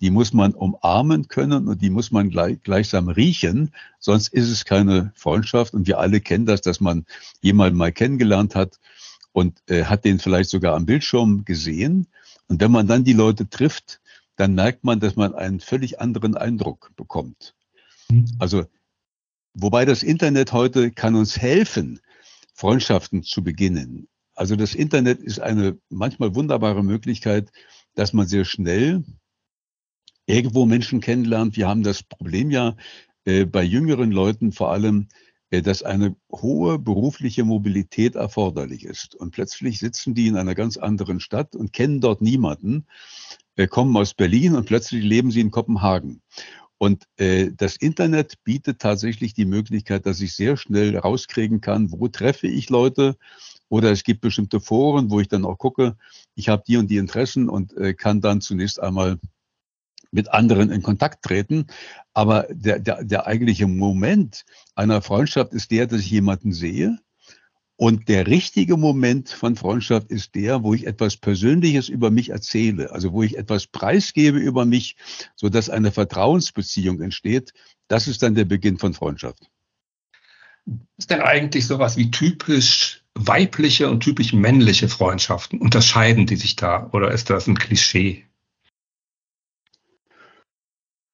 die 0.00 0.10
muss 0.10 0.32
man 0.32 0.54
umarmen 0.54 1.28
können 1.28 1.68
und 1.68 1.82
die 1.82 1.90
muss 1.90 2.10
man 2.10 2.30
gleich, 2.30 2.62
gleichsam 2.62 3.08
riechen, 3.08 3.72
sonst 3.98 4.28
ist 4.28 4.48
es 4.48 4.64
keine 4.64 5.12
Freundschaft. 5.14 5.74
Und 5.74 5.86
wir 5.86 5.98
alle 5.98 6.20
kennen 6.20 6.46
das, 6.46 6.62
dass 6.62 6.80
man 6.80 7.04
jemanden 7.42 7.76
mal 7.76 7.92
kennengelernt 7.92 8.54
hat 8.54 8.80
und 9.32 9.62
äh, 9.66 9.84
hat 9.84 10.04
den 10.04 10.18
vielleicht 10.18 10.50
sogar 10.50 10.74
am 10.74 10.86
Bildschirm 10.86 11.44
gesehen. 11.44 12.06
Und 12.48 12.60
wenn 12.60 12.70
man 12.70 12.86
dann 12.86 13.04
die 13.04 13.12
Leute 13.12 13.48
trifft, 13.48 14.00
dann 14.36 14.54
merkt 14.54 14.84
man, 14.84 15.00
dass 15.00 15.16
man 15.16 15.34
einen 15.34 15.60
völlig 15.60 16.00
anderen 16.00 16.34
Eindruck 16.34 16.92
bekommt. 16.96 17.54
Mhm. 18.08 18.24
Also, 18.38 18.64
wobei 19.52 19.84
das 19.84 20.02
Internet 20.02 20.52
heute 20.52 20.90
kann 20.92 21.14
uns 21.14 21.36
helfen, 21.36 22.00
Freundschaften 22.54 23.22
zu 23.22 23.44
beginnen. 23.44 24.08
Also 24.34 24.56
das 24.56 24.74
Internet 24.74 25.20
ist 25.20 25.40
eine 25.40 25.78
manchmal 25.90 26.34
wunderbare 26.34 26.82
Möglichkeit, 26.82 27.52
dass 27.94 28.14
man 28.14 28.26
sehr 28.26 28.46
schnell 28.46 29.04
irgendwo 30.30 30.66
Menschen 30.66 31.00
kennenlernt. 31.00 31.56
Wir 31.56 31.68
haben 31.68 31.82
das 31.82 32.02
Problem 32.02 32.50
ja 32.50 32.76
äh, 33.24 33.44
bei 33.44 33.62
jüngeren 33.62 34.10
Leuten 34.10 34.52
vor 34.52 34.72
allem, 34.72 35.08
äh, 35.50 35.62
dass 35.62 35.82
eine 35.82 36.16
hohe 36.30 36.78
berufliche 36.78 37.44
Mobilität 37.44 38.14
erforderlich 38.14 38.84
ist. 38.84 39.14
Und 39.14 39.32
plötzlich 39.32 39.78
sitzen 39.78 40.14
die 40.14 40.28
in 40.28 40.36
einer 40.36 40.54
ganz 40.54 40.76
anderen 40.76 41.20
Stadt 41.20 41.54
und 41.56 41.72
kennen 41.72 42.00
dort 42.00 42.22
niemanden, 42.22 42.86
äh, 43.56 43.66
kommen 43.66 43.96
aus 43.96 44.14
Berlin 44.14 44.54
und 44.54 44.66
plötzlich 44.66 45.04
leben 45.04 45.30
sie 45.30 45.40
in 45.40 45.50
Kopenhagen. 45.50 46.22
Und 46.78 47.04
äh, 47.18 47.50
das 47.54 47.76
Internet 47.76 48.42
bietet 48.42 48.78
tatsächlich 48.78 49.34
die 49.34 49.44
Möglichkeit, 49.44 50.06
dass 50.06 50.20
ich 50.22 50.34
sehr 50.34 50.56
schnell 50.56 50.96
rauskriegen 50.96 51.60
kann, 51.60 51.92
wo 51.92 52.08
treffe 52.08 52.46
ich 52.46 52.70
Leute. 52.70 53.18
Oder 53.68 53.90
es 53.90 54.02
gibt 54.02 54.22
bestimmte 54.22 54.60
Foren, 54.60 55.10
wo 55.10 55.20
ich 55.20 55.28
dann 55.28 55.44
auch 55.44 55.58
gucke, 55.58 55.96
ich 56.34 56.48
habe 56.48 56.62
die 56.66 56.78
und 56.78 56.90
die 56.90 56.96
Interessen 56.96 57.48
und 57.50 57.76
äh, 57.76 57.92
kann 57.92 58.22
dann 58.22 58.40
zunächst 58.40 58.80
einmal 58.80 59.18
mit 60.10 60.32
anderen 60.32 60.70
in 60.70 60.82
Kontakt 60.82 61.24
treten. 61.24 61.66
Aber 62.14 62.46
der, 62.50 62.78
der, 62.78 63.04
der 63.04 63.26
eigentliche 63.26 63.66
Moment 63.66 64.44
einer 64.74 65.02
Freundschaft 65.02 65.52
ist 65.52 65.70
der, 65.70 65.86
dass 65.86 66.00
ich 66.00 66.10
jemanden 66.10 66.52
sehe. 66.52 66.98
Und 67.76 68.10
der 68.10 68.26
richtige 68.26 68.76
Moment 68.76 69.30
von 69.30 69.56
Freundschaft 69.56 70.10
ist 70.10 70.34
der, 70.34 70.62
wo 70.62 70.74
ich 70.74 70.86
etwas 70.86 71.16
Persönliches 71.16 71.88
über 71.88 72.10
mich 72.10 72.28
erzähle, 72.28 72.92
also 72.92 73.14
wo 73.14 73.22
ich 73.22 73.38
etwas 73.38 73.66
preisgebe 73.68 74.38
über 74.38 74.66
mich, 74.66 74.96
so 75.34 75.48
dass 75.48 75.70
eine 75.70 75.90
Vertrauensbeziehung 75.90 77.00
entsteht. 77.00 77.54
Das 77.88 78.06
ist 78.06 78.22
dann 78.22 78.34
der 78.34 78.44
Beginn 78.44 78.76
von 78.76 78.92
Freundschaft. 78.92 79.50
Ist 80.98 81.10
denn 81.10 81.22
eigentlich 81.22 81.66
sowas 81.66 81.96
wie 81.96 82.10
typisch 82.10 83.02
weibliche 83.14 83.88
und 83.88 84.00
typisch 84.00 84.34
männliche 84.34 84.90
Freundschaften? 84.90 85.58
Unterscheiden 85.58 86.26
die 86.26 86.36
sich 86.36 86.56
da 86.56 86.90
oder 86.92 87.10
ist 87.10 87.30
das 87.30 87.46
ein 87.46 87.58
Klischee? 87.58 88.26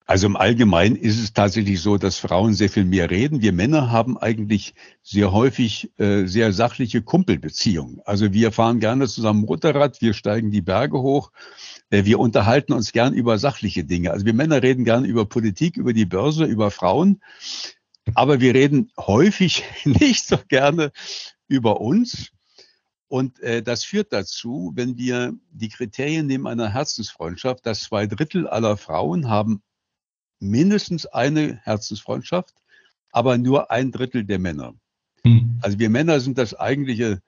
Also 0.09 0.25
im 0.25 0.37
Allgemeinen 0.37 0.95
ist 0.95 1.21
es 1.21 1.33
tatsächlich 1.33 1.81
so, 1.81 1.97
dass 1.97 2.17
Frauen 2.17 2.53
sehr 2.53 2.69
viel 2.69 2.85
mehr 2.85 3.11
reden. 3.11 3.41
Wir 3.41 3.51
Männer 3.51 3.91
haben 3.91 4.17
eigentlich 4.17 4.73
sehr 5.03 5.33
häufig 5.33 5.91
äh, 5.99 6.25
sehr 6.27 6.53
sachliche 6.53 7.01
Kumpelbeziehungen. 7.01 7.99
Also 8.05 8.31
wir 8.31 8.53
fahren 8.53 8.79
gerne 8.79 9.09
zusammen 9.09 9.41
Motorrad, 9.41 10.01
wir 10.01 10.13
steigen 10.13 10.49
die 10.49 10.61
Berge 10.61 11.01
hoch, 11.01 11.33
äh, 11.89 12.05
wir 12.05 12.19
unterhalten 12.19 12.71
uns 12.71 12.93
gern 12.93 13.13
über 13.13 13.37
sachliche 13.37 13.83
Dinge. 13.83 14.11
Also 14.11 14.25
wir 14.25 14.33
Männer 14.33 14.63
reden 14.63 14.85
gerne 14.85 15.05
über 15.07 15.25
Politik, 15.25 15.75
über 15.75 15.91
die 15.91 16.05
Börse, 16.05 16.45
über 16.45 16.71
Frauen, 16.71 17.21
aber 18.15 18.39
wir 18.39 18.53
reden 18.55 18.93
häufig 18.97 19.65
nicht 19.83 20.25
so 20.25 20.37
gerne 20.47 20.93
über 21.49 21.81
uns. 21.81 22.31
Und 23.09 23.41
äh, 23.41 23.61
das 23.61 23.83
führt 23.83 24.13
dazu, 24.13 24.71
wenn 24.73 24.97
wir 24.97 25.33
die 25.51 25.69
Kriterien 25.69 26.27
nehmen 26.27 26.47
einer 26.47 26.69
Herzensfreundschaft, 26.69 27.65
dass 27.65 27.81
zwei 27.81 28.07
Drittel 28.07 28.47
aller 28.47 28.77
Frauen 28.77 29.29
haben 29.29 29.61
mindestens 30.39 31.05
eine 31.05 31.57
Herzensfreundschaft, 31.63 32.55
aber 33.11 33.37
nur 33.37 33.71
ein 33.71 33.91
Drittel 33.91 34.23
der 34.25 34.39
Männer. 34.39 34.75
Hm. 35.23 35.59
Also 35.61 35.79
wir 35.79 35.89
Männer 35.89 36.19
sind 36.19 36.37
das 36.37 36.53
eigentliche 36.53 37.21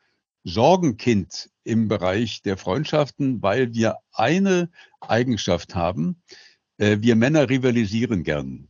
Sorgenkind 0.43 1.49
im 1.63 1.87
Bereich 1.87 2.41
der 2.41 2.57
Freundschaften, 2.57 3.41
weil 3.41 3.73
wir 3.73 3.97
eine 4.11 4.69
Eigenschaft 5.01 5.75
haben. 5.75 6.21
Äh, 6.77 6.97
wir 7.01 7.15
Männer 7.15 7.49
rivalisieren 7.49 8.23
gern. 8.23 8.69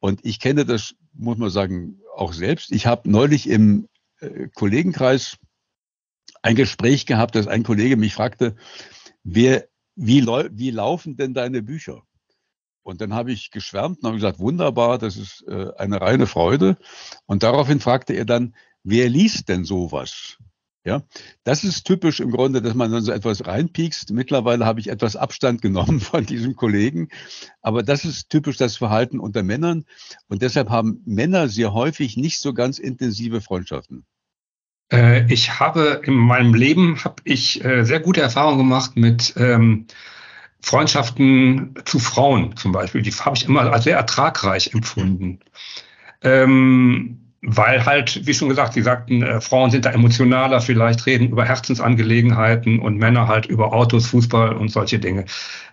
Und 0.00 0.24
ich 0.24 0.40
kenne 0.40 0.64
das, 0.64 0.94
muss 1.12 1.38
man 1.38 1.50
sagen, 1.50 2.00
auch 2.14 2.32
selbst. 2.32 2.72
Ich 2.72 2.86
habe 2.86 3.10
neulich 3.10 3.48
im 3.48 3.88
äh, 4.20 4.48
Kollegenkreis 4.54 5.36
ein 6.42 6.56
Gespräch 6.56 7.06
gehabt, 7.06 7.34
dass 7.34 7.46
ein 7.46 7.62
Kollege 7.62 7.96
mich 7.96 8.14
fragte, 8.14 8.56
wer, 9.24 9.66
wie, 9.96 10.24
wie 10.26 10.70
laufen 10.70 11.16
denn 11.16 11.34
deine 11.34 11.62
Bücher? 11.62 12.02
Und 12.86 13.00
dann 13.00 13.14
habe 13.14 13.32
ich 13.32 13.50
geschwärmt 13.50 13.98
und 13.98 14.04
habe 14.04 14.16
gesagt, 14.16 14.38
wunderbar, 14.38 14.98
das 14.98 15.16
ist 15.16 15.44
äh, 15.48 15.72
eine 15.76 16.00
reine 16.00 16.28
Freude. 16.28 16.76
Und 17.26 17.42
daraufhin 17.42 17.80
fragte 17.80 18.12
er 18.12 18.24
dann, 18.24 18.54
wer 18.84 19.08
liest 19.08 19.48
denn 19.48 19.64
sowas? 19.64 20.38
Ja, 20.84 21.02
das 21.42 21.64
ist 21.64 21.82
typisch 21.82 22.20
im 22.20 22.30
Grunde, 22.30 22.62
dass 22.62 22.74
man 22.74 22.92
dann 22.92 23.02
so 23.02 23.10
etwas 23.10 23.44
reinpiekst. 23.44 24.12
Mittlerweile 24.12 24.64
habe 24.64 24.78
ich 24.78 24.88
etwas 24.88 25.16
Abstand 25.16 25.62
genommen 25.62 25.98
von 26.00 26.24
diesem 26.24 26.54
Kollegen. 26.54 27.08
Aber 27.60 27.82
das 27.82 28.04
ist 28.04 28.30
typisch 28.30 28.56
das 28.56 28.76
Verhalten 28.76 29.18
unter 29.18 29.42
Männern. 29.42 29.84
Und 30.28 30.42
deshalb 30.42 30.70
haben 30.70 31.02
Männer 31.04 31.48
sehr 31.48 31.72
häufig 31.72 32.16
nicht 32.16 32.38
so 32.38 32.54
ganz 32.54 32.78
intensive 32.78 33.40
Freundschaften. 33.40 34.06
Äh, 34.92 35.26
ich 35.32 35.58
habe 35.58 36.02
in 36.04 36.14
meinem 36.14 36.54
Leben 36.54 37.02
habe 37.02 37.20
ich 37.24 37.64
äh, 37.64 37.82
sehr 37.84 37.98
gute 37.98 38.20
Erfahrungen 38.20 38.58
gemacht 38.58 38.96
mit 38.96 39.34
ähm, 39.36 39.88
Freundschaften 40.60 41.74
zu 41.84 41.98
Frauen 41.98 42.56
zum 42.56 42.72
Beispiel, 42.72 43.02
die 43.02 43.12
habe 43.12 43.36
ich 43.36 43.46
immer 43.46 43.72
als 43.72 43.84
sehr 43.84 43.96
ertragreich 43.96 44.72
empfunden. 44.74 45.40
Ähm, 46.22 47.26
weil 47.48 47.86
halt, 47.86 48.26
wie 48.26 48.34
schon 48.34 48.48
gesagt, 48.48 48.72
Sie 48.72 48.82
sagten, 48.82 49.22
äh, 49.22 49.40
Frauen 49.40 49.70
sind 49.70 49.84
da 49.84 49.90
emotionaler, 49.90 50.60
vielleicht 50.60 51.06
reden 51.06 51.28
über 51.28 51.44
Herzensangelegenheiten 51.44 52.80
und 52.80 52.96
Männer 52.96 53.28
halt 53.28 53.46
über 53.46 53.72
Autos, 53.72 54.06
Fußball 54.06 54.56
und 54.56 54.68
solche 54.68 54.98
Dinge. 54.98 55.26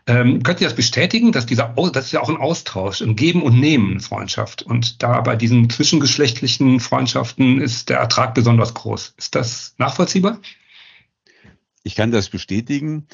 Ähm, 0.05 0.43
können 0.43 0.59
Sie 0.59 0.65
das 0.65 0.75
bestätigen, 0.75 1.31
dass 1.31 1.47
dieser, 1.47 1.73
das 1.93 2.05
ist 2.05 2.11
ja 2.11 2.21
auch 2.21 2.29
ein 2.29 2.37
Austausch, 2.37 3.01
ein 3.01 3.15
Geben 3.15 3.41
und 3.41 3.59
Nehmen 3.59 4.01
Freundschaft. 4.01 4.61
Und 4.61 5.01
da 5.01 5.21
bei 5.21 5.35
diesen 5.35 5.69
zwischengeschlechtlichen 5.69 6.79
Freundschaften 6.79 7.59
ist 7.59 7.89
der 7.89 7.97
Ertrag 7.97 8.35
besonders 8.35 8.75
groß. 8.75 9.15
Ist 9.17 9.33
das 9.33 9.73
nachvollziehbar? 9.79 10.39
Ich 11.81 11.95
kann 11.95 12.11
das 12.11 12.29
bestätigen 12.29 13.07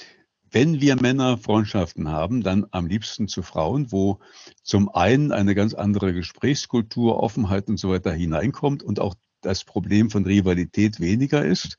wenn 0.51 0.81
wir 0.81 0.95
Männer 0.95 1.37
Freundschaften 1.37 2.09
haben, 2.09 2.43
dann 2.43 2.65
am 2.71 2.87
liebsten 2.87 3.27
zu 3.27 3.41
Frauen, 3.41 3.91
wo 3.91 4.19
zum 4.63 4.89
einen 4.89 5.31
eine 5.31 5.55
ganz 5.55 5.73
andere 5.73 6.13
Gesprächskultur, 6.13 7.21
Offenheit 7.21 7.67
und 7.67 7.77
so 7.77 7.89
weiter 7.89 8.11
hineinkommt 8.11 8.83
und 8.83 8.99
auch 8.99 9.15
das 9.41 9.63
Problem 9.63 10.09
von 10.09 10.25
Rivalität 10.25 10.99
weniger 10.99 11.45
ist. 11.45 11.77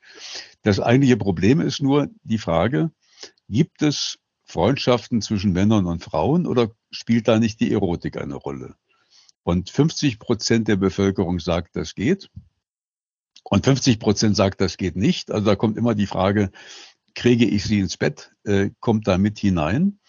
Das 0.62 0.80
eigentliche 0.80 1.16
Problem 1.16 1.60
ist 1.60 1.82
nur 1.82 2.08
die 2.22 2.38
Frage, 2.38 2.90
gibt 3.48 3.82
es 3.82 4.18
Freundschaften 4.44 5.22
zwischen 5.22 5.52
Männern 5.52 5.86
und 5.86 6.02
Frauen 6.02 6.46
oder 6.46 6.70
spielt 6.90 7.28
da 7.28 7.38
nicht 7.38 7.60
die 7.60 7.72
Erotik 7.72 8.16
eine 8.16 8.34
Rolle? 8.34 8.74
Und 9.42 9.70
50 9.70 10.18
Prozent 10.18 10.68
der 10.68 10.76
Bevölkerung 10.76 11.38
sagt, 11.40 11.76
das 11.76 11.94
geht. 11.94 12.30
Und 13.42 13.64
50 13.64 13.98
Prozent 13.98 14.36
sagt, 14.36 14.60
das 14.60 14.76
geht 14.76 14.96
nicht. 14.96 15.30
Also 15.30 15.46
da 15.46 15.56
kommt 15.56 15.76
immer 15.76 15.94
die 15.94 16.06
Frage, 16.06 16.50
kriege 17.20 17.44
ich 17.44 17.64
sie 17.64 17.80
ins 17.80 17.96
Bett, 17.96 18.32
äh, 18.44 18.70
kommt 18.80 19.06
da 19.06 19.18
mit 19.18 19.38
hinein. 19.38 20.00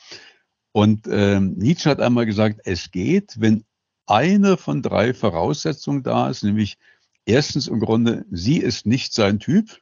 Und 0.71 1.07
ähm, 1.11 1.55
Nietzsche 1.57 1.89
hat 1.89 1.99
einmal 1.99 2.25
gesagt, 2.25 2.61
es 2.63 2.89
geht, 2.91 3.35
wenn 3.39 3.65
eine 4.07 4.57
von 4.57 4.81
drei 4.81 5.13
Voraussetzungen 5.13 6.03
da 6.03 6.29
ist, 6.29 6.43
nämlich 6.43 6.77
erstens 7.25 7.67
im 7.67 7.79
Grunde, 7.79 8.25
sie 8.31 8.57
ist 8.57 8.85
nicht 8.85 9.13
sein 9.13 9.39
Typ, 9.39 9.81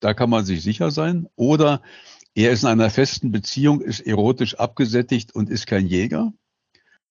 da 0.00 0.14
kann 0.14 0.28
man 0.28 0.44
sich 0.44 0.62
sicher 0.62 0.90
sein, 0.90 1.28
oder 1.36 1.80
er 2.34 2.50
ist 2.50 2.64
in 2.64 2.68
einer 2.68 2.90
festen 2.90 3.30
Beziehung, 3.30 3.80
ist 3.80 4.00
erotisch 4.00 4.56
abgesättigt 4.56 5.34
und 5.34 5.48
ist 5.48 5.66
kein 5.66 5.86
Jäger. 5.86 6.32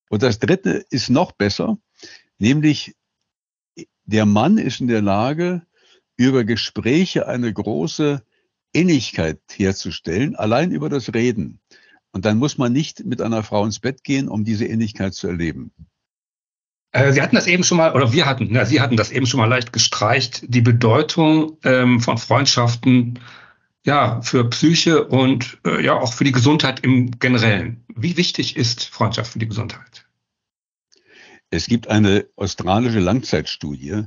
Und 0.10 0.24
das 0.24 0.40
Dritte 0.40 0.86
ist 0.90 1.10
noch 1.10 1.32
besser, 1.32 1.78
Nämlich, 2.38 2.96
der 4.04 4.26
Mann 4.26 4.58
ist 4.58 4.82
in 4.82 4.88
der 4.88 5.02
Lage, 5.02 5.66
über 6.18 6.44
Gespräche 6.44 7.28
eine 7.28 7.52
große 7.52 8.24
Innigkeit 8.76 9.40
herzustellen, 9.52 10.36
allein 10.36 10.72
über 10.72 10.90
das 10.90 11.14
Reden. 11.14 11.60
Und 12.12 12.26
dann 12.26 12.38
muss 12.38 12.58
man 12.58 12.72
nicht 12.72 13.06
mit 13.06 13.22
einer 13.22 13.44
Frau 13.44 13.66
ins 13.66 13.80
Bett 13.80 14.04
gehen, 14.04 14.28
um 14.28 14.44
diese 14.44 14.66
Innigkeit 14.66 15.14
zu 15.14 15.28
erleben. 15.28 15.72
Äh, 16.92 17.12
Sie 17.12 17.22
hatten 17.22 17.36
das 17.36 17.48
eben 17.48 17.64
schon 17.64 17.78
mal, 17.78 17.94
oder 17.94 18.14
wir 18.14 18.26
hatten, 18.26 18.48
na, 18.52 18.66
Sie 18.66 18.80
hatten 18.80 18.96
das 18.96 19.12
eben 19.12 19.26
schon 19.26 19.40
mal 19.40 19.48
leicht 19.48 19.74
gestreicht, 19.74 20.44
die 20.48 20.62
Bedeutung 20.62 21.58
ähm, 21.64 22.00
von 22.00 22.18
Freundschaften 22.18 23.20
ja, 23.86 24.22
für 24.22 24.50
Psyche 24.50 25.06
und 25.06 25.60
äh, 25.66 25.84
ja 25.84 25.94
auch 25.94 26.14
für 26.14 26.24
die 26.24 26.32
Gesundheit 26.32 26.80
im 26.80 27.12
Generellen. 27.20 27.86
Wie 27.96 28.18
wichtig 28.18 28.56
ist 28.56 28.86
Freundschaft 28.86 29.34
für 29.34 29.40
die 29.40 29.48
Gesundheit? 29.48 30.08
Es 31.52 31.68
gibt 31.68 31.88
eine 31.88 32.26
australische 32.36 33.00
Langzeitstudie 33.00 34.06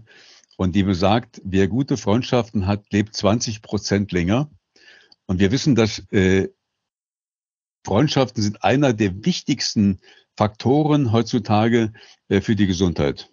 und 0.56 0.75
die 0.75 0.82
besagt, 0.82 1.40
wer 1.44 1.68
gute 1.68 1.96
Freundschaften 1.96 2.66
hat, 2.66 2.87
lebt 2.90 3.14
20 3.14 3.62
Prozent 3.62 4.10
länger. 4.12 4.50
Und 5.28 5.38
wir 5.38 5.52
wissen, 5.52 5.76
dass 5.76 6.00
äh, 6.11 6.49
Freundschaften 7.87 8.42
sind 8.42 8.64
einer 8.64 8.92
der 8.92 9.25
wichtigsten 9.25 10.00
Faktoren 10.37 11.12
heutzutage 11.12 11.92
äh, 12.28 12.40
für 12.40 12.56
die 12.56 12.66
Gesundheit. 12.66 13.30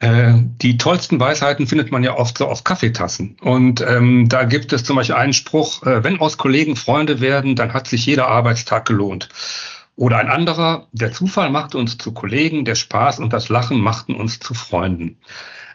Äh, 0.00 0.34
die 0.62 0.78
tollsten 0.78 1.18
Weisheiten 1.20 1.66
findet 1.66 1.90
man 1.90 2.02
ja 2.02 2.16
oft 2.16 2.38
so 2.38 2.46
auf 2.46 2.64
Kaffeetassen. 2.64 3.36
Und 3.40 3.80
ähm, 3.80 4.28
da 4.28 4.44
gibt 4.44 4.72
es 4.72 4.84
zum 4.84 4.96
Beispiel 4.96 5.16
einen 5.16 5.32
Spruch, 5.32 5.82
äh, 5.82 6.02
wenn 6.02 6.20
aus 6.20 6.38
Kollegen 6.38 6.76
Freunde 6.76 7.20
werden, 7.20 7.56
dann 7.56 7.74
hat 7.74 7.86
sich 7.88 8.06
jeder 8.06 8.28
Arbeitstag 8.28 8.86
gelohnt. 8.86 9.28
Oder 9.96 10.18
ein 10.18 10.28
anderer, 10.28 10.86
der 10.92 11.12
Zufall 11.12 11.50
machte 11.50 11.76
uns 11.76 11.98
zu 11.98 12.12
Kollegen, 12.12 12.64
der 12.64 12.76
Spaß 12.76 13.18
und 13.18 13.32
das 13.32 13.48
Lachen 13.48 13.80
machten 13.80 14.14
uns 14.14 14.38
zu 14.38 14.54
Freunden. 14.54 15.18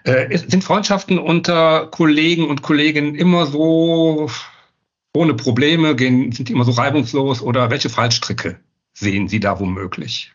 Äh, 0.05 0.37
sind 0.37 0.63
Freundschaften 0.63 1.19
unter 1.19 1.87
Kollegen 1.87 2.47
und 2.47 2.61
Kolleginnen 2.61 3.15
immer 3.15 3.45
so 3.45 4.29
ohne 5.15 5.33
Probleme, 5.35 5.95
gehen, 5.95 6.31
sind 6.31 6.49
die 6.49 6.53
immer 6.53 6.65
so 6.65 6.71
reibungslos 6.71 7.41
oder 7.41 7.69
welche 7.69 7.89
Fallstricke 7.89 8.59
sehen 8.93 9.27
Sie 9.27 9.39
da 9.39 9.59
womöglich? 9.59 10.33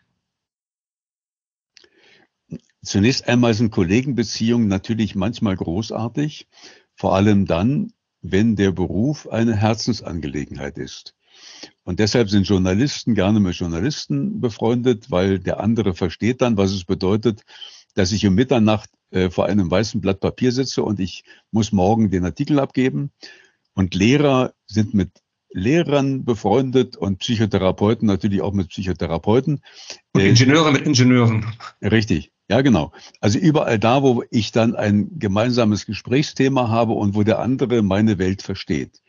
Zunächst 2.81 3.27
einmal 3.27 3.53
sind 3.53 3.71
Kollegenbeziehungen 3.71 4.67
natürlich 4.67 5.15
manchmal 5.15 5.57
großartig, 5.57 6.47
vor 6.95 7.13
allem 7.13 7.45
dann, 7.45 7.91
wenn 8.21 8.55
der 8.55 8.71
Beruf 8.71 9.27
eine 9.27 9.55
Herzensangelegenheit 9.55 10.77
ist. 10.77 11.13
Und 11.83 11.99
deshalb 11.99 12.29
sind 12.29 12.47
Journalisten 12.47 13.15
gerne 13.15 13.39
mit 13.39 13.55
Journalisten 13.55 14.39
befreundet, 14.39 15.11
weil 15.11 15.39
der 15.39 15.59
andere 15.59 15.93
versteht 15.93 16.41
dann, 16.41 16.57
was 16.57 16.71
es 16.71 16.85
bedeutet, 16.85 17.43
dass 17.95 18.11
ich 18.11 18.25
um 18.25 18.35
Mitternacht 18.35 18.89
äh, 19.11 19.29
vor 19.29 19.45
einem 19.45 19.69
weißen 19.69 19.99
Blatt 19.99 20.19
Papier 20.19 20.51
sitze 20.51 20.83
und 20.83 20.99
ich 20.99 21.23
muss 21.51 21.71
morgen 21.71 22.09
den 22.11 22.25
Artikel 22.25 22.59
abgeben. 22.59 23.11
Und 23.73 23.95
Lehrer 23.95 24.53
sind 24.69 24.93
mit 24.93 25.09
Lehrern 25.51 26.25
befreundet 26.25 26.95
und 26.95 27.19
Psychotherapeuten 27.19 28.07
natürlich 28.07 28.41
auch 28.41 28.53
mit 28.53 28.69
Psychotherapeuten. 28.69 29.61
Und 30.13 30.21
Ingenieure 30.21 30.71
mit 30.71 30.85
Ingenieuren. 30.85 31.45
Richtig. 31.81 32.31
Ja, 32.49 32.61
genau. 32.61 32.91
Also 33.19 33.37
überall 33.39 33.79
da, 33.79 34.01
wo 34.01 34.23
ich 34.31 34.51
dann 34.51 34.75
ein 34.75 35.19
gemeinsames 35.19 35.85
Gesprächsthema 35.85 36.69
habe 36.69 36.93
und 36.93 37.15
wo 37.15 37.23
der 37.23 37.39
andere 37.39 37.81
meine 37.81 38.17
Welt 38.17 38.41
versteht. 38.41 39.01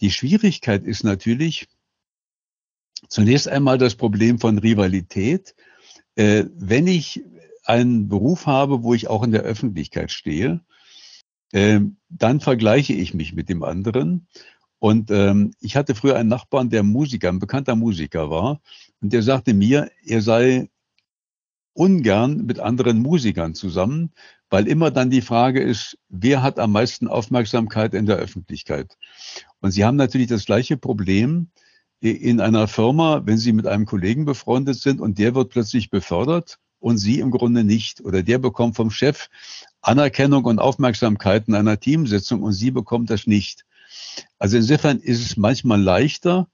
Die 0.00 0.10
Schwierigkeit 0.10 0.84
ist 0.84 1.04
natürlich 1.04 1.68
zunächst 3.08 3.48
einmal 3.48 3.78
das 3.78 3.94
Problem 3.94 4.38
von 4.38 4.58
Rivalität. 4.58 5.54
Äh, 6.16 6.44
wenn 6.54 6.86
ich 6.86 7.22
einen 7.64 8.08
Beruf 8.08 8.46
habe, 8.46 8.82
wo 8.82 8.94
ich 8.94 9.08
auch 9.08 9.22
in 9.22 9.32
der 9.32 9.42
Öffentlichkeit 9.42 10.10
stehe, 10.10 10.60
äh, 11.52 11.80
dann 12.08 12.40
vergleiche 12.40 12.92
ich 12.94 13.14
mich 13.14 13.32
mit 13.34 13.48
dem 13.48 13.62
anderen. 13.62 14.28
Und 14.78 15.10
ähm, 15.10 15.52
ich 15.60 15.76
hatte 15.76 15.94
früher 15.94 16.16
einen 16.16 16.28
Nachbarn, 16.28 16.70
der 16.70 16.82
Musiker, 16.82 17.28
ein 17.28 17.38
bekannter 17.38 17.76
Musiker 17.76 18.30
war, 18.30 18.60
und 19.00 19.12
der 19.12 19.22
sagte 19.22 19.54
mir, 19.54 19.90
er 20.04 20.22
sei 20.22 20.68
ungern 21.72 22.46
mit 22.46 22.58
anderen 22.58 23.00
Musikern 23.00 23.54
zusammen, 23.54 24.12
weil 24.48 24.66
immer 24.66 24.90
dann 24.90 25.10
die 25.10 25.20
Frage 25.20 25.60
ist, 25.62 25.98
wer 26.08 26.42
hat 26.42 26.58
am 26.58 26.72
meisten 26.72 27.08
Aufmerksamkeit 27.08 27.94
in 27.94 28.06
der 28.06 28.16
Öffentlichkeit? 28.16 28.96
Und 29.60 29.72
Sie 29.72 29.84
haben 29.84 29.96
natürlich 29.96 30.28
das 30.28 30.44
gleiche 30.44 30.76
Problem 30.76 31.50
in 32.00 32.40
einer 32.40 32.68
Firma, 32.68 33.22
wenn 33.24 33.38
Sie 33.38 33.52
mit 33.52 33.66
einem 33.66 33.86
Kollegen 33.86 34.24
befreundet 34.24 34.78
sind 34.78 35.00
und 35.00 35.18
der 35.18 35.34
wird 35.34 35.50
plötzlich 35.50 35.90
befördert 35.90 36.58
und 36.78 36.98
Sie 36.98 37.18
im 37.20 37.30
Grunde 37.30 37.64
nicht. 37.64 38.00
Oder 38.02 38.22
der 38.22 38.38
bekommt 38.38 38.76
vom 38.76 38.90
Chef 38.90 39.28
Anerkennung 39.80 40.44
und 40.44 40.58
Aufmerksamkeit 40.58 41.48
in 41.48 41.54
einer 41.54 41.80
Teamsitzung 41.80 42.42
und 42.42 42.52
Sie 42.52 42.70
bekommt 42.70 43.10
das 43.10 43.26
nicht. 43.26 43.64
Also 44.38 44.56
insofern 44.56 44.98
ist 44.98 45.24
es 45.24 45.36
manchmal 45.36 45.80
leichter, 45.80 46.48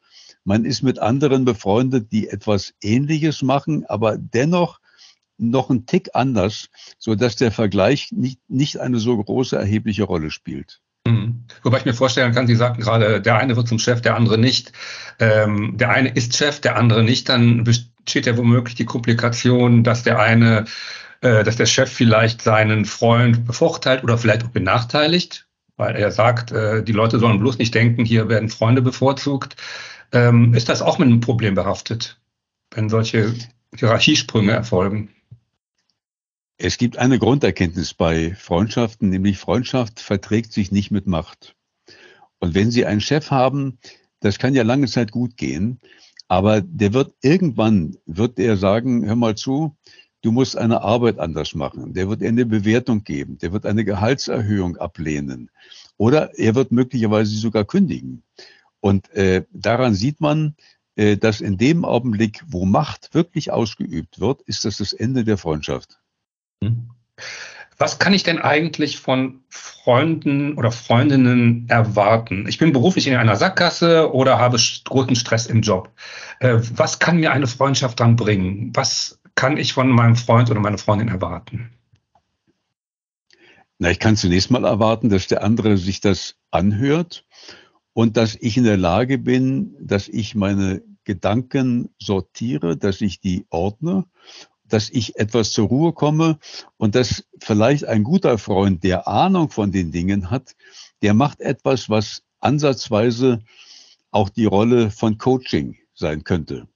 man 0.45 0.65
ist 0.65 0.83
mit 0.83 0.99
anderen 0.99 1.45
befreundet, 1.45 2.11
die 2.11 2.29
etwas 2.29 2.75
Ähnliches 2.83 3.43
machen, 3.43 3.85
aber 3.87 4.17
dennoch 4.19 4.81
noch 5.39 5.71
ein 5.71 5.87
Tick 5.87 6.11
anders, 6.15 6.69
so 6.99 7.15
dass 7.15 7.37
der 7.37 7.53
Vergleich 7.53 8.13
nicht, 8.13 8.39
nicht 8.49 8.79
eine 8.79 8.99
so 8.99 9.17
große 9.17 9.57
erhebliche 9.57 10.05
Rolle 10.05 10.31
spielt. 10.31 10.81
Mhm. 11.07 11.45
Wobei 11.63 11.79
ich 11.79 11.85
mir 11.85 11.95
vorstellen 11.95 12.33
kann, 12.33 12.47
Sie 12.47 12.55
sagten 12.55 12.83
gerade, 12.83 13.21
der 13.21 13.39
eine 13.39 13.57
wird 13.57 13.69
zum 13.69 13.79
Chef, 13.79 14.01
der 14.01 14.17
andere 14.17 14.39
nicht. 14.39 14.73
Ähm, 15.19 15.77
der 15.77 15.91
eine 15.91 16.11
ist 16.11 16.37
Chef, 16.37 16.61
der 16.61 16.77
andere 16.77 17.03
nicht. 17.03 17.29
Dann 17.29 17.65
besteht 17.65 18.27
ja 18.27 18.37
womöglich 18.37 18.75
die 18.75 18.85
Komplikation, 18.85 19.85
dass 19.85 20.03
der 20.03 20.21
eine, 20.21 20.65
äh, 21.21 21.43
dass 21.45 21.57
der 21.57 21.67
Chef 21.67 21.91
vielleicht 21.91 22.43
seinen 22.43 22.85
Freund 22.85 23.45
bevorteilt 23.45 24.05
oder 24.05 24.19
vielleicht 24.19 24.45
auch 24.45 24.51
benachteiligt, 24.51 25.47
weil 25.77 25.97
er 25.97 26.11
sagt, 26.11 26.53
äh, 26.53 26.83
die 26.83 26.93
Leute 26.93 27.19
sollen 27.19 27.41
bloß 27.41 27.59
nicht 27.59 27.75
denken, 27.75 28.05
hier 28.05 28.29
werden 28.29 28.49
Freunde 28.49 28.83
bevorzugt. 28.83 29.57
Ähm, 30.13 30.55
ist 30.55 30.69
das 30.69 30.83
auch 30.83 30.99
mit 30.99 31.09
einem 31.09 31.21
Problem 31.21 31.55
behaftet, 31.55 32.21
wenn 32.71 32.89
solche 32.89 33.35
Hierarchiesprünge 33.75 34.53
erfolgen? 34.53 35.11
Es 36.59 36.79
gibt 36.79 36.97
eine 36.97 37.19
Grunderkenntnis 37.19 37.95
bei 37.95 38.35
Freundschaften, 38.35 39.09
nämlich 39.09 39.39
Freundschaft 39.39 40.01
verträgt 40.01 40.53
sich 40.53 40.71
nicht 40.71 40.91
mit 40.91 41.07
Macht. 41.07 41.57
Und 42.39 42.55
wenn 42.55 42.71
Sie 42.71 42.87
einen 42.87 43.01
Chef 43.01 43.31
haben, 43.31 43.79
das 44.21 44.39
kann 44.39 44.55
ja 44.55 44.63
lange 44.63 44.87
Zeit 44.87 45.11
gut 45.11 45.37
gehen, 45.37 45.81
aber 46.29 46.61
der 46.61 46.93
wird 46.93 47.15
irgendwann, 47.23 47.97
wird 48.07 48.39
er 48.39 48.57
sagen, 48.57 49.05
hör 49.07 49.17
mal 49.17 49.35
zu, 49.35 49.77
du 50.23 50.33
musst 50.33 50.57
eine 50.57 50.83
Arbeit 50.83 51.19
anders 51.19 51.55
machen. 51.55 51.93
Der 51.93 52.09
wird 52.09 52.23
eine 52.23 52.47
Bewertung 52.47 53.05
geben, 53.05 53.39
der 53.39 53.53
wird 53.53 53.67
eine 53.67 53.85
Gehaltserhöhung 53.85 54.77
ablehnen 54.79 55.51
oder 55.97 56.39
er 56.39 56.55
wird 56.55 56.73
möglicherweise 56.73 57.37
sogar 57.37 57.65
kündigen. 57.65 58.23
Und 58.81 59.11
äh, 59.13 59.45
daran 59.53 59.95
sieht 59.95 60.21
man, 60.21 60.57
äh, 60.97 61.17
dass 61.17 61.41
in 61.41 61.59
dem 61.59 61.85
Augenblick, 61.85 62.43
wo 62.47 62.65
Macht 62.65 63.15
wirklich 63.15 63.53
ausgeübt 63.53 64.19
wird, 64.21 64.43
ist 64.43 64.65
das 64.65 64.79
das 64.79 64.93
Ende 64.93 65.25
der 65.25 65.39
Freundschaft. 65.39 66.01
Hm. 66.63 66.91
Was 67.79 67.99
kann 67.99 68.13
ich 68.13 68.23
denn 68.23 68.39
eigentlich 68.39 68.99
von 68.99 69.41
Freunden 69.49 70.55
oder 70.55 70.71
Freundinnen 70.71 71.67
erwarten? 71.69 72.47
Ich 72.47 72.59
bin 72.59 72.73
beruflich 72.73 73.07
in 73.07 73.17
einer 73.17 73.37
Sackgasse 73.37 74.13
oder 74.13 74.39
habe 74.39 74.59
großen 74.85 75.17
Stress 75.17 75.47
im 75.47 75.63
Job. 75.63 75.91
Äh, 76.39 76.59
was 76.75 76.99
kann 76.99 77.19
mir 77.19 77.33
eine 77.33 77.47
Freundschaft 77.47 77.99
dann 78.01 78.17
bringen? 78.17 78.71
Was 78.75 79.19
kann 79.43 79.57
ich 79.57 79.73
von 79.73 79.91
meinem 79.91 80.15
Freund 80.15 80.53
oder 80.53 80.61
meiner 80.61 80.79
Freundin 80.79 81.09
erwarten? 81.09 81.73
Na, 83.79 83.91
ich 83.91 83.99
kann 83.99 84.17
zunächst 84.17 84.53
mal 84.53 84.65
erwarten, 84.65 85.09
dass 85.09 85.27
der 85.27 85.43
andere 85.43 85.79
sich 85.79 86.01
das 86.01 86.37
anhört 86.53 87.27
und 87.93 88.17
dass 88.17 88.37
ich 88.37 88.57
in 88.57 88.63
der 88.63 88.77
Lage 88.77 89.19
bin, 89.19 89.75
dass 89.81 90.07
ich 90.07 90.37
meine 90.37 90.85
Gedanken 91.03 91.89
sortiere, 91.99 92.77
dass 92.77 93.01
ich 93.01 93.19
die 93.19 93.45
ordne 93.51 94.05
dass 94.69 94.89
ich 94.89 95.19
etwas 95.19 95.51
zur 95.51 95.69
Ruhe 95.69 95.93
komme 95.93 96.39
und 96.79 96.95
dass 96.95 97.27
vielleicht 97.39 97.85
ein 97.85 98.05
guter 98.05 98.39
Freund, 98.39 98.85
der 98.85 99.07
Ahnung 99.07 99.51
von 99.51 99.71
den 99.71 99.91
Dingen 99.91 100.31
hat, 100.31 100.55
der 101.03 101.13
macht 101.13 101.41
etwas, 101.41 101.91
was 101.91 102.23
ansatzweise 102.41 103.41
auch 104.13 104.31
die 104.31 104.47
Rolle 104.47 104.91
von 104.91 105.19
Coaching 105.19 105.77
sein 105.93 106.25
könnte. 106.25 106.69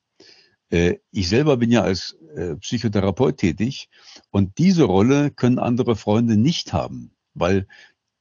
Äh, 0.71 0.97
ich 1.11 1.29
selber 1.29 1.57
bin 1.57 1.71
ja 1.71 1.83
als 1.83 2.17
äh, 2.35 2.57
Psychotherapeut 2.57 3.37
tätig 3.39 3.89
und 4.31 4.59
diese 4.59 4.85
Rolle 4.85 5.31
können 5.31 5.59
andere 5.59 5.97
Freunde 5.97 6.37
nicht 6.37 6.73
haben, 6.73 7.13
weil 7.35 7.67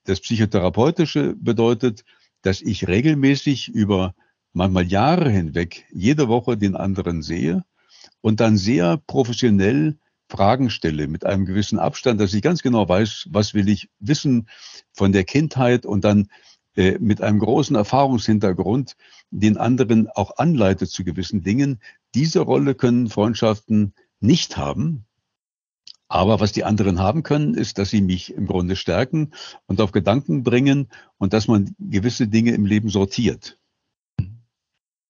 das 0.03 0.19
Psychotherapeutische 0.19 1.35
bedeutet, 1.35 2.03
dass 2.41 2.61
ich 2.61 2.87
regelmäßig 2.87 3.69
über 3.69 4.13
manchmal 4.53 4.85
Jahre 4.85 5.29
hinweg 5.29 5.85
jede 5.91 6.27
Woche 6.27 6.57
den 6.57 6.75
anderen 6.75 7.21
sehe 7.21 7.65
und 8.21 8.39
dann 8.39 8.57
sehr 8.57 8.97
professionell 8.97 9.97
Fragen 10.29 10.69
stelle 10.69 11.07
mit 11.07 11.25
einem 11.25 11.45
gewissen 11.45 11.77
Abstand, 11.77 12.19
dass 12.19 12.33
ich 12.33 12.41
ganz 12.41 12.61
genau 12.61 12.87
weiß, 12.87 13.27
was 13.29 13.53
will 13.53 13.69
ich 13.69 13.89
wissen 13.99 14.47
von 14.93 15.11
der 15.11 15.23
Kindheit 15.23 15.85
und 15.85 16.03
dann 16.03 16.29
äh, 16.75 16.97
mit 16.99 17.21
einem 17.21 17.39
großen 17.39 17.75
Erfahrungshintergrund 17.75 18.95
den 19.29 19.57
anderen 19.57 20.09
auch 20.09 20.37
anleite 20.37 20.87
zu 20.87 21.03
gewissen 21.03 21.43
Dingen. 21.43 21.79
Diese 22.15 22.39
Rolle 22.39 22.75
können 22.75 23.09
Freundschaften 23.09 23.93
nicht 24.21 24.57
haben. 24.57 25.05
Aber 26.07 26.39
was 26.39 26.53
die 26.53 26.63
anderen 26.63 26.99
haben 26.99 27.23
können, 27.23 27.55
ist, 27.55 27.77
dass 27.77 27.89
sie 27.89 28.01
mich 28.01 28.33
im 28.33 28.47
Grunde 28.47 28.75
stärken 28.75 29.31
und 29.65 29.81
auf 29.81 29.91
Gedanken 29.91 30.43
bringen 30.43 30.87
und 31.17 31.33
dass 31.33 31.47
man 31.47 31.75
gewisse 31.77 32.27
Dinge 32.27 32.51
im 32.51 32.65
Leben 32.65 32.89
sortiert. 32.89 33.57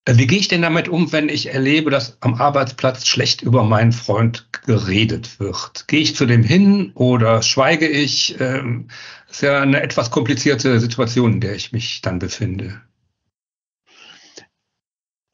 Wie 0.08 0.28
gehe 0.28 0.40
ich 0.40 0.48
denn 0.48 0.62
damit 0.62 0.88
um, 0.88 1.12
wenn 1.12 1.30
ich 1.30 1.48
erlebe, 1.48 1.90
dass 1.90 2.18
am 2.22 2.36
Arbeitsplatz 2.36 3.08
schlecht 3.08 3.42
über 3.42 3.64
meinen 3.64 3.92
Freund 3.92 4.50
geredet 4.66 5.40
wird? 5.40 5.88
Gehe 5.88 6.02
ich 6.02 6.16
zu 6.16 6.26
dem 6.26 6.44
hin 6.44 6.92
oder 6.94 7.42
schweige 7.42 7.88
ich? 7.88 8.40
Ähm, 8.40 8.88
ist 9.30 9.42
ja 9.42 9.62
eine 9.62 9.82
etwas 9.82 10.12
komplizierte 10.12 10.80
Situation, 10.80 11.34
in 11.34 11.42
der 11.42 11.56
ich 11.56 11.72
mich 11.72 12.02
dann 12.02 12.20
befinde. 12.20 12.82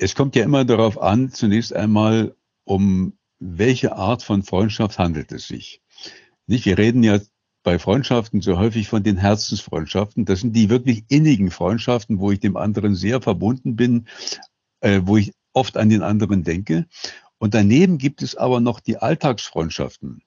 Es 0.01 0.15
kommt 0.15 0.35
ja 0.35 0.43
immer 0.43 0.65
darauf 0.65 0.99
an, 0.99 1.31
zunächst 1.31 1.73
einmal, 1.73 2.35
um 2.63 3.13
welche 3.37 3.95
Art 3.95 4.23
von 4.23 4.41
Freundschaft 4.41 4.97
handelt 4.97 5.31
es 5.31 5.47
sich. 5.47 5.83
Nicht? 6.47 6.65
Wir 6.65 6.79
reden 6.79 7.03
ja 7.03 7.19
bei 7.61 7.77
Freundschaften 7.77 8.41
so 8.41 8.57
häufig 8.57 8.87
von 8.87 9.03
den 9.03 9.17
Herzensfreundschaften. 9.17 10.25
Das 10.25 10.39
sind 10.39 10.55
die 10.55 10.71
wirklich 10.71 11.03
innigen 11.09 11.51
Freundschaften, 11.51 12.19
wo 12.19 12.31
ich 12.31 12.39
dem 12.39 12.57
anderen 12.57 12.95
sehr 12.95 13.21
verbunden 13.21 13.75
bin, 13.75 14.07
äh, 14.79 15.01
wo 15.03 15.17
ich 15.17 15.33
oft 15.53 15.77
an 15.77 15.89
den 15.89 16.01
anderen 16.01 16.43
denke. 16.43 16.87
Und 17.37 17.53
daneben 17.53 17.99
gibt 17.99 18.23
es 18.23 18.35
aber 18.35 18.59
noch 18.59 18.79
die 18.79 18.97
Alltagsfreundschaften. 18.97 20.23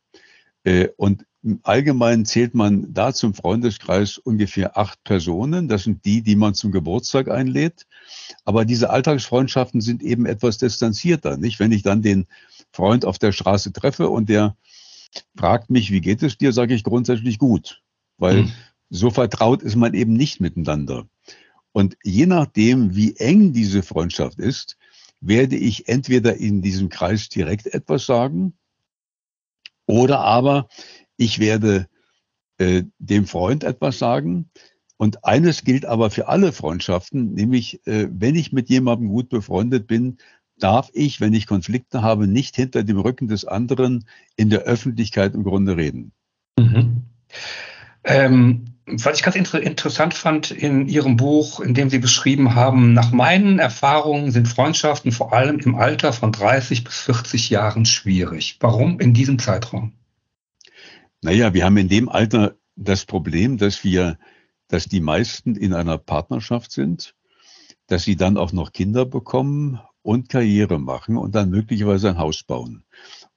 Äh, 0.62 0.90
und 0.96 1.26
im 1.44 1.60
Allgemeinen 1.62 2.24
zählt 2.24 2.54
man 2.54 2.94
da 2.94 3.12
zum 3.12 3.34
Freundeskreis 3.34 4.16
ungefähr 4.16 4.78
acht 4.78 5.04
Personen. 5.04 5.68
Das 5.68 5.82
sind 5.82 6.04
die, 6.06 6.22
die 6.22 6.36
man 6.36 6.54
zum 6.54 6.72
Geburtstag 6.72 7.30
einlädt. 7.30 7.86
Aber 8.46 8.64
diese 8.64 8.88
Alltagsfreundschaften 8.88 9.82
sind 9.82 10.02
eben 10.02 10.24
etwas 10.24 10.56
distanzierter, 10.56 11.36
nicht? 11.36 11.60
Wenn 11.60 11.70
ich 11.70 11.82
dann 11.82 12.00
den 12.00 12.26
Freund 12.72 13.04
auf 13.04 13.18
der 13.18 13.32
Straße 13.32 13.74
treffe 13.74 14.08
und 14.08 14.30
der 14.30 14.56
fragt 15.36 15.68
mich, 15.68 15.90
wie 15.90 16.00
geht 16.00 16.22
es 16.22 16.38
dir, 16.38 16.52
sage 16.54 16.74
ich 16.74 16.82
grundsätzlich 16.82 17.38
gut, 17.38 17.82
weil 18.16 18.44
mhm. 18.44 18.52
so 18.88 19.10
vertraut 19.10 19.62
ist 19.62 19.76
man 19.76 19.92
eben 19.92 20.14
nicht 20.14 20.40
miteinander. 20.40 21.06
Und 21.72 21.96
je 22.02 22.24
nachdem, 22.24 22.96
wie 22.96 23.16
eng 23.16 23.52
diese 23.52 23.82
Freundschaft 23.82 24.38
ist, 24.38 24.78
werde 25.20 25.56
ich 25.56 25.88
entweder 25.88 26.36
in 26.36 26.62
diesem 26.62 26.88
Kreis 26.88 27.28
direkt 27.28 27.66
etwas 27.66 28.06
sagen 28.06 28.54
oder 29.86 30.20
aber 30.20 30.68
ich 31.16 31.38
werde 31.38 31.86
äh, 32.58 32.84
dem 32.98 33.26
Freund 33.26 33.64
etwas 33.64 33.98
sagen. 33.98 34.50
Und 34.96 35.24
eines 35.24 35.64
gilt 35.64 35.86
aber 35.86 36.10
für 36.10 36.28
alle 36.28 36.52
Freundschaften, 36.52 37.34
nämlich 37.34 37.84
äh, 37.86 38.08
wenn 38.10 38.36
ich 38.36 38.52
mit 38.52 38.68
jemandem 38.68 39.08
gut 39.08 39.28
befreundet 39.28 39.86
bin, 39.86 40.18
darf 40.58 40.88
ich, 40.92 41.20
wenn 41.20 41.34
ich 41.34 41.46
Konflikte 41.46 42.02
habe, 42.02 42.28
nicht 42.28 42.54
hinter 42.54 42.84
dem 42.84 42.98
Rücken 42.98 43.26
des 43.26 43.44
anderen 43.44 44.06
in 44.36 44.50
der 44.50 44.60
Öffentlichkeit 44.60 45.34
im 45.34 45.42
Grunde 45.42 45.76
reden. 45.76 46.12
Mhm. 46.58 47.02
Ähm, 48.04 48.64
was 48.86 49.16
ich 49.16 49.22
ganz 49.22 49.34
inter 49.34 49.60
interessant 49.62 50.14
fand 50.14 50.50
in 50.50 50.88
Ihrem 50.88 51.16
Buch, 51.16 51.60
in 51.60 51.74
dem 51.74 51.88
Sie 51.88 51.98
beschrieben 51.98 52.54
haben, 52.54 52.92
nach 52.92 53.12
meinen 53.12 53.58
Erfahrungen 53.58 54.30
sind 54.30 54.46
Freundschaften 54.46 55.10
vor 55.10 55.32
allem 55.32 55.58
im 55.58 55.74
Alter 55.74 56.12
von 56.12 56.32
30 56.32 56.84
bis 56.84 57.00
40 57.00 57.50
Jahren 57.50 57.86
schwierig. 57.86 58.58
Warum 58.60 59.00
in 59.00 59.14
diesem 59.14 59.38
Zeitraum? 59.38 59.92
Naja, 61.24 61.54
wir 61.54 61.64
haben 61.64 61.78
in 61.78 61.88
dem 61.88 62.10
Alter 62.10 62.58
das 62.76 63.06
Problem, 63.06 63.56
dass 63.56 63.82
wir, 63.82 64.18
dass 64.68 64.88
die 64.88 65.00
meisten 65.00 65.56
in 65.56 65.72
einer 65.72 65.96
Partnerschaft 65.96 66.70
sind, 66.70 67.14
dass 67.86 68.04
sie 68.04 68.14
dann 68.14 68.36
auch 68.36 68.52
noch 68.52 68.72
Kinder 68.72 69.06
bekommen 69.06 69.80
und 70.02 70.28
Karriere 70.28 70.78
machen 70.78 71.16
und 71.16 71.34
dann 71.34 71.48
möglicherweise 71.48 72.10
ein 72.10 72.18
Haus 72.18 72.42
bauen. 72.42 72.84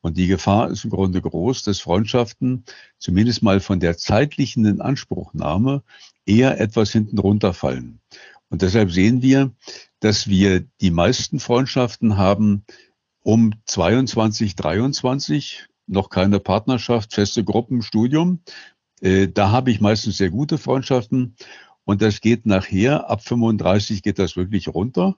Und 0.01 0.17
die 0.17 0.27
Gefahr 0.27 0.69
ist 0.69 0.83
im 0.83 0.89
Grunde 0.89 1.21
groß, 1.21 1.63
dass 1.63 1.79
Freundschaften 1.79 2.65
zumindest 2.97 3.41
mal 3.41 3.61
von 3.61 3.79
der 3.79 3.97
zeitlichen 3.97 4.65
Inanspruchnahme 4.65 5.81
eher 6.25 6.59
etwas 6.59 6.91
hinten 6.91 7.19
runterfallen. 7.19 8.01
Und 8.49 8.63
deshalb 8.63 8.91
sehen 8.91 9.21
wir, 9.21 9.53
dass 10.01 10.27
wir 10.27 10.59
die 10.81 10.91
meisten 10.91 11.39
Freundschaften 11.39 12.17
haben 12.17 12.65
um 13.23 13.53
22, 13.65 14.57
23, 14.57 15.69
noch 15.87 16.09
keine 16.09 16.39
Partnerschaft, 16.39 17.13
feste 17.13 17.43
Gruppen, 17.43 17.81
Studium. 17.81 18.41
Äh, 19.01 19.27
da 19.27 19.51
habe 19.51 19.71
ich 19.71 19.81
meistens 19.81 20.17
sehr 20.17 20.29
gute 20.29 20.57
Freundschaften. 20.57 21.35
Und 21.85 22.01
das 22.01 22.19
geht 22.19 22.45
nachher, 22.45 23.09
ab 23.09 23.23
35 23.23 24.03
geht 24.03 24.19
das 24.19 24.35
wirklich 24.35 24.67
runter. 24.67 25.15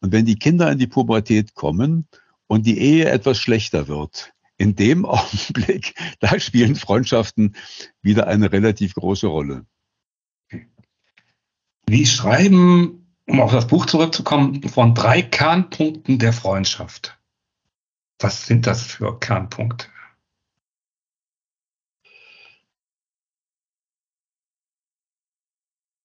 Und 0.00 0.12
wenn 0.12 0.26
die 0.26 0.38
Kinder 0.38 0.70
in 0.70 0.78
die 0.78 0.88
Pubertät 0.88 1.54
kommen 1.54 2.08
und 2.48 2.66
die 2.66 2.78
Ehe 2.78 3.08
etwas 3.08 3.38
schlechter 3.38 3.86
wird, 3.86 4.32
in 4.56 4.74
dem 4.74 5.04
Augenblick, 5.06 5.94
da 6.18 6.38
spielen 6.40 6.74
Freundschaften 6.74 7.54
wieder 8.02 8.26
eine 8.26 8.50
relativ 8.50 8.94
große 8.94 9.28
Rolle. 9.28 9.64
Sie 11.88 12.04
schreiben, 12.04 13.14
um 13.26 13.40
auf 13.40 13.52
das 13.52 13.66
Buch 13.66 13.86
zurückzukommen, 13.86 14.62
von 14.68 14.94
drei 14.94 15.22
Kernpunkten 15.22 16.18
der 16.18 16.32
Freundschaft. 16.32 17.16
Was 18.18 18.46
sind 18.46 18.66
das 18.66 18.82
für 18.82 19.18
Kernpunkte? 19.20 19.86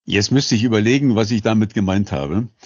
Jetzt 0.06 0.32
müsste 0.32 0.56
ich 0.56 0.64
überlegen, 0.64 1.16
was 1.16 1.32
ich 1.32 1.42
damit 1.42 1.74
gemeint 1.74 2.12
habe. 2.12 2.48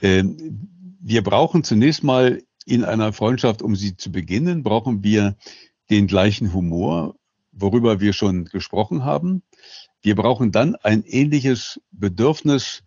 Ähm, 0.00 0.96
wir 1.00 1.24
brauchen 1.24 1.64
zunächst 1.64 2.04
mal 2.04 2.40
in 2.64 2.84
einer 2.84 3.12
Freundschaft, 3.12 3.62
um 3.62 3.74
sie 3.74 3.96
zu 3.96 4.12
beginnen, 4.12 4.62
brauchen 4.62 5.02
wir 5.02 5.36
den 5.90 6.06
gleichen 6.06 6.52
Humor, 6.52 7.16
worüber 7.50 7.98
wir 7.98 8.12
schon 8.12 8.44
gesprochen 8.44 9.04
haben. 9.04 9.42
Wir 10.02 10.14
brauchen 10.14 10.52
dann 10.52 10.76
ein 10.76 11.02
ähnliches 11.04 11.80
Bedürfnis, 11.90 12.84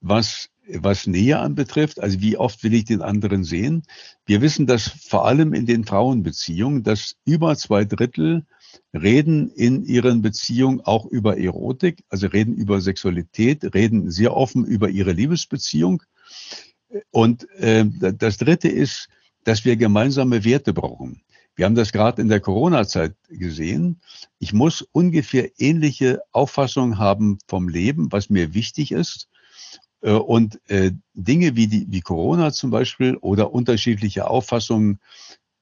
was, 0.00 0.48
was 0.74 1.06
Nähe 1.06 1.38
anbetrifft. 1.38 2.00
Also 2.00 2.20
wie 2.20 2.36
oft 2.36 2.62
will 2.62 2.74
ich 2.74 2.84
den 2.84 3.02
anderen 3.02 3.44
sehen? 3.44 3.82
Wir 4.26 4.40
wissen, 4.40 4.66
dass 4.66 4.88
vor 4.88 5.26
allem 5.26 5.54
in 5.54 5.66
den 5.66 5.84
Frauenbeziehungen, 5.84 6.82
dass 6.82 7.16
über 7.24 7.56
zwei 7.56 7.84
Drittel 7.84 8.44
reden 8.92 9.50
in 9.50 9.84
ihren 9.84 10.22
Beziehungen 10.22 10.80
auch 10.80 11.06
über 11.06 11.38
Erotik, 11.38 12.04
also 12.08 12.26
reden 12.26 12.54
über 12.54 12.80
Sexualität, 12.80 13.74
reden 13.74 14.10
sehr 14.10 14.36
offen 14.36 14.64
über 14.64 14.88
ihre 14.90 15.12
Liebesbeziehung. 15.12 16.02
Und 17.10 17.48
äh, 17.58 17.84
das 17.86 18.38
Dritte 18.38 18.68
ist, 18.68 19.08
dass 19.44 19.64
wir 19.64 19.76
gemeinsame 19.76 20.44
Werte 20.44 20.72
brauchen. 20.72 21.22
Wir 21.56 21.64
haben 21.64 21.74
das 21.74 21.90
gerade 21.90 22.22
in 22.22 22.28
der 22.28 22.40
Corona-Zeit 22.40 23.16
gesehen. 23.28 24.00
Ich 24.38 24.52
muss 24.52 24.82
ungefähr 24.92 25.50
ähnliche 25.58 26.20
Auffassungen 26.30 26.98
haben 26.98 27.38
vom 27.48 27.68
Leben, 27.68 28.12
was 28.12 28.30
mir 28.30 28.54
wichtig 28.54 28.92
ist. 28.92 29.28
Äh, 30.00 30.12
und 30.12 30.60
äh, 30.68 30.92
Dinge 31.14 31.56
wie, 31.56 31.66
die, 31.66 31.86
wie 31.88 32.00
Corona 32.00 32.52
zum 32.52 32.70
Beispiel 32.70 33.16
oder 33.16 33.52
unterschiedliche 33.52 34.28
Auffassungen 34.28 35.00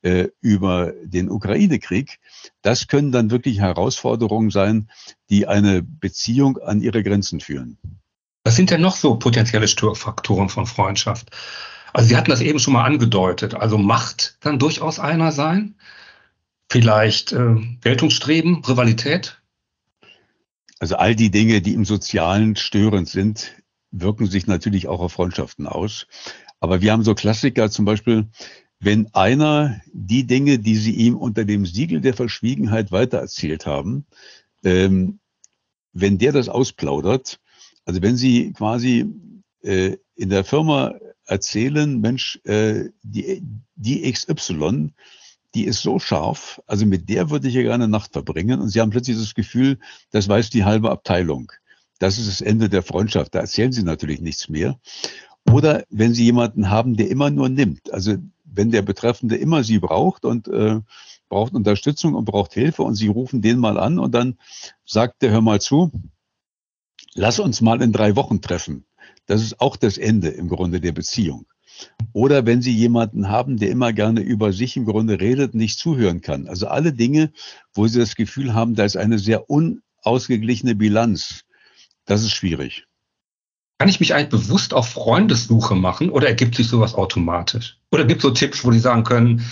äh, 0.02 0.28
über 0.40 0.92
den 1.02 1.30
Ukraine-Krieg, 1.30 2.20
das 2.62 2.86
können 2.86 3.12
dann 3.12 3.30
wirklich 3.30 3.58
Herausforderungen 3.60 4.50
sein, 4.50 4.88
die 5.30 5.46
eine 5.46 5.82
Beziehung 5.82 6.58
an 6.58 6.80
ihre 6.80 7.02
Grenzen 7.02 7.40
führen. 7.40 7.78
Was 8.44 8.56
sind 8.56 8.70
denn 8.70 8.80
noch 8.80 8.96
so 8.96 9.16
potenzielle 9.16 9.66
Störfaktoren 9.66 10.48
von 10.48 10.66
Freundschaft? 10.66 11.30
Also 11.92 12.08
Sie 12.08 12.16
hatten 12.16 12.30
das 12.30 12.40
eben 12.40 12.58
schon 12.58 12.74
mal 12.74 12.84
angedeutet. 12.84 13.54
Also 13.54 13.78
Macht 13.78 14.36
kann 14.40 14.58
durchaus 14.58 15.00
einer 15.00 15.32
sein. 15.32 15.74
Vielleicht 16.70 17.32
äh, 17.32 17.56
Geltungsstreben, 17.80 18.62
Rivalität. 18.64 19.40
Also 20.78 20.96
all 20.96 21.16
die 21.16 21.30
Dinge, 21.30 21.62
die 21.62 21.72
im 21.72 21.84
Sozialen 21.84 22.54
störend 22.54 23.08
sind, 23.08 23.54
wirken 24.00 24.26
sich 24.26 24.46
natürlich 24.46 24.88
auch 24.88 25.00
auf 25.00 25.12
Freundschaften 25.12 25.66
aus. 25.66 26.06
Aber 26.60 26.80
wir 26.80 26.92
haben 26.92 27.02
so 27.02 27.14
Klassiker, 27.14 27.70
zum 27.70 27.84
Beispiel 27.84 28.28
wenn 28.78 29.12
einer 29.14 29.80
die 29.92 30.26
Dinge, 30.26 30.58
die 30.58 30.76
sie 30.76 30.92
ihm 30.92 31.16
unter 31.16 31.44
dem 31.44 31.64
Siegel 31.64 32.00
der 32.00 32.14
Verschwiegenheit 32.14 32.92
weitererzählt 32.92 33.66
haben, 33.66 34.06
ähm, 34.64 35.18
wenn 35.92 36.18
der 36.18 36.32
das 36.32 36.48
ausplaudert, 36.48 37.40
also 37.84 38.02
wenn 38.02 38.16
sie 38.16 38.52
quasi 38.52 39.06
äh, 39.62 39.96
in 40.14 40.28
der 40.28 40.44
Firma 40.44 40.94
erzählen, 41.24 42.00
Mensch, 42.00 42.38
äh, 42.44 42.90
die, 43.02 43.42
die 43.76 44.12
XY, 44.12 44.92
die 45.54 45.64
ist 45.64 45.80
so 45.80 45.98
scharf, 45.98 46.60
also 46.66 46.84
mit 46.84 47.08
der 47.08 47.30
würde 47.30 47.48
ich 47.48 47.54
ja 47.54 47.62
gerne 47.62 47.88
Nacht 47.88 48.12
verbringen 48.12 48.60
und 48.60 48.68
sie 48.68 48.80
haben 48.80 48.90
plötzlich 48.90 49.16
das 49.16 49.34
Gefühl, 49.34 49.78
das 50.10 50.28
weiß 50.28 50.50
die 50.50 50.64
halbe 50.64 50.90
Abteilung. 50.90 51.50
Das 51.98 52.18
ist 52.18 52.28
das 52.28 52.40
Ende 52.40 52.68
der 52.68 52.82
Freundschaft. 52.82 53.34
Da 53.34 53.40
erzählen 53.40 53.72
sie 53.72 53.82
natürlich 53.82 54.20
nichts 54.20 54.48
mehr. 54.48 54.78
Oder 55.50 55.84
wenn 55.90 56.14
sie 56.14 56.24
jemanden 56.24 56.70
haben, 56.70 56.96
der 56.96 57.08
immer 57.08 57.30
nur 57.30 57.48
nimmt. 57.48 57.92
Also 57.92 58.16
wenn 58.44 58.70
der 58.70 58.82
Betreffende 58.82 59.36
immer 59.36 59.64
sie 59.64 59.78
braucht 59.78 60.24
und 60.24 60.48
äh, 60.48 60.80
braucht 61.28 61.54
Unterstützung 61.54 62.14
und 62.14 62.24
braucht 62.24 62.54
Hilfe 62.54 62.82
und 62.82 62.94
sie 62.94 63.08
rufen 63.08 63.42
den 63.42 63.58
mal 63.58 63.78
an 63.78 63.98
und 63.98 64.14
dann 64.14 64.38
sagt 64.84 65.22
der, 65.22 65.30
hör 65.30 65.40
mal 65.40 65.60
zu, 65.60 65.90
lass 67.14 67.38
uns 67.38 67.60
mal 67.60 67.82
in 67.82 67.92
drei 67.92 68.16
Wochen 68.16 68.40
treffen. 68.40 68.84
Das 69.26 69.42
ist 69.42 69.60
auch 69.60 69.76
das 69.76 69.98
Ende 69.98 70.28
im 70.28 70.48
Grunde 70.48 70.80
der 70.80 70.92
Beziehung. 70.92 71.46
oder 72.12 72.46
wenn 72.46 72.62
Sie 72.62 72.72
jemanden 72.72 73.28
haben, 73.28 73.58
der 73.58 73.70
immer 73.70 73.92
gerne 73.92 74.20
über 74.20 74.52
sich 74.52 74.76
im 74.76 74.84
Grunde 74.86 75.20
redet, 75.20 75.54
nicht 75.54 75.78
zuhören 75.78 76.20
kann. 76.20 76.48
Also 76.48 76.68
alle 76.68 76.92
Dinge, 76.92 77.32
wo 77.74 77.86
Sie 77.86 77.98
das 77.98 78.16
Gefühl 78.16 78.54
haben, 78.54 78.74
da 78.74 78.84
ist 78.84 78.96
eine 78.96 79.18
sehr 79.18 79.50
unausgeglichene 79.50 80.74
Bilanz. 80.74 81.45
Das 82.06 82.22
ist 82.22 82.32
schwierig. 82.32 82.86
Kann 83.78 83.88
ich 83.88 84.00
mich 84.00 84.14
eigentlich 84.14 84.30
bewusst 84.30 84.72
auf 84.72 84.88
Freundessuche 84.88 85.74
machen 85.74 86.08
oder 86.08 86.28
ergibt 86.28 86.54
sich 86.54 86.68
sowas 86.68 86.94
automatisch? 86.94 87.78
Oder 87.92 88.06
gibt 88.06 88.18
es 88.18 88.22
so 88.22 88.30
Tipps, 88.30 88.64
wo 88.64 88.72
Sie 88.72 88.78
sagen 88.78 89.04
können, 89.04 89.44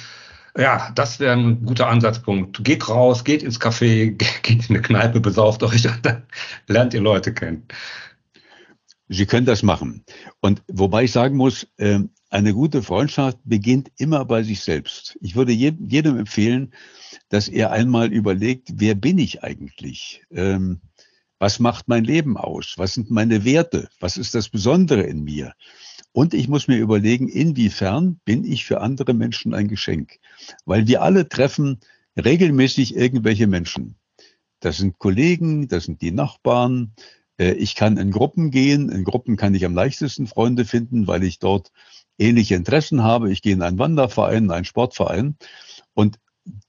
ja, 0.56 0.92
das 0.94 1.20
wäre 1.20 1.36
ein 1.36 1.64
guter 1.64 1.88
Ansatzpunkt. 1.88 2.62
Geht 2.64 2.88
raus, 2.88 3.24
geht 3.24 3.42
ins 3.42 3.60
Café, 3.60 4.12
geht 4.42 4.70
in 4.70 4.76
eine 4.76 4.82
Kneipe, 4.82 5.20
besauft 5.20 5.62
euch, 5.62 5.82
dann 6.02 6.22
lernt 6.68 6.94
ihr 6.94 7.00
Leute 7.00 7.34
kennen. 7.34 7.66
Sie 9.08 9.26
können 9.26 9.46
das 9.46 9.62
machen. 9.62 10.04
Und 10.40 10.62
wobei 10.68 11.04
ich 11.04 11.12
sagen 11.12 11.36
muss, 11.36 11.66
ähm, 11.76 12.10
eine 12.30 12.54
gute 12.54 12.82
Freundschaft 12.82 13.38
beginnt 13.44 13.90
immer 13.98 14.24
bei 14.24 14.42
sich 14.42 14.60
selbst. 14.60 15.18
Ich 15.20 15.36
würde 15.36 15.52
jedem 15.52 16.18
empfehlen, 16.18 16.72
dass 17.28 17.48
er 17.48 17.70
einmal 17.70 18.12
überlegt, 18.12 18.70
wer 18.76 18.94
bin 18.94 19.18
ich 19.18 19.44
eigentlich? 19.44 20.22
Was 21.38 21.58
macht 21.58 21.88
mein 21.88 22.04
Leben 22.04 22.36
aus? 22.36 22.74
Was 22.76 22.94
sind 22.94 23.10
meine 23.10 23.44
Werte? 23.44 23.88
Was 24.00 24.16
ist 24.16 24.34
das 24.34 24.48
Besondere 24.48 25.02
in 25.02 25.24
mir? 25.24 25.54
Und 26.12 26.32
ich 26.32 26.48
muss 26.48 26.68
mir 26.68 26.78
überlegen, 26.78 27.28
inwiefern 27.28 28.20
bin 28.24 28.44
ich 28.44 28.64
für 28.64 28.80
andere 28.80 29.14
Menschen 29.14 29.52
ein 29.52 29.68
Geschenk? 29.68 30.20
Weil 30.64 30.86
wir 30.86 31.02
alle 31.02 31.28
treffen 31.28 31.80
regelmäßig 32.16 32.94
irgendwelche 32.94 33.48
Menschen. 33.48 33.96
Das 34.60 34.78
sind 34.78 34.98
Kollegen, 34.98 35.68
das 35.68 35.84
sind 35.84 36.00
die 36.00 36.12
Nachbarn. 36.12 36.94
Äh, 37.38 37.52
ich 37.54 37.74
kann 37.74 37.96
in 37.96 38.12
Gruppen 38.12 38.50
gehen. 38.50 38.88
In 38.90 39.04
Gruppen 39.04 39.36
kann 39.36 39.54
ich 39.54 39.64
am 39.64 39.74
leichtesten 39.74 40.26
Freunde 40.26 40.64
finden, 40.64 41.06
weil 41.06 41.24
ich 41.24 41.38
dort 41.38 41.72
ähnliche 42.18 42.54
Interessen 42.54 43.02
habe. 43.02 43.30
Ich 43.32 43.42
gehe 43.42 43.52
in 43.52 43.62
einen 43.62 43.78
Wanderverein, 43.78 44.50
einen 44.50 44.64
Sportverein. 44.64 45.36
Und 45.94 46.18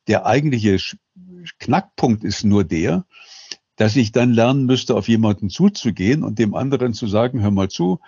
der 0.07 0.25
eigentliche 0.25 0.77
Knackpunkt 1.59 2.23
ist 2.23 2.43
nur 2.43 2.63
der, 2.63 3.05
dass 3.75 3.95
ich 3.95 4.11
dann 4.11 4.33
lernen 4.33 4.65
müsste, 4.65 4.95
auf 4.95 5.07
jemanden 5.07 5.49
zuzugehen 5.49 6.23
und 6.23 6.39
dem 6.39 6.55
anderen 6.55 6.93
zu 6.93 7.07
sagen, 7.07 7.41
hör 7.41 7.51
mal 7.51 7.69
zu, 7.69 7.99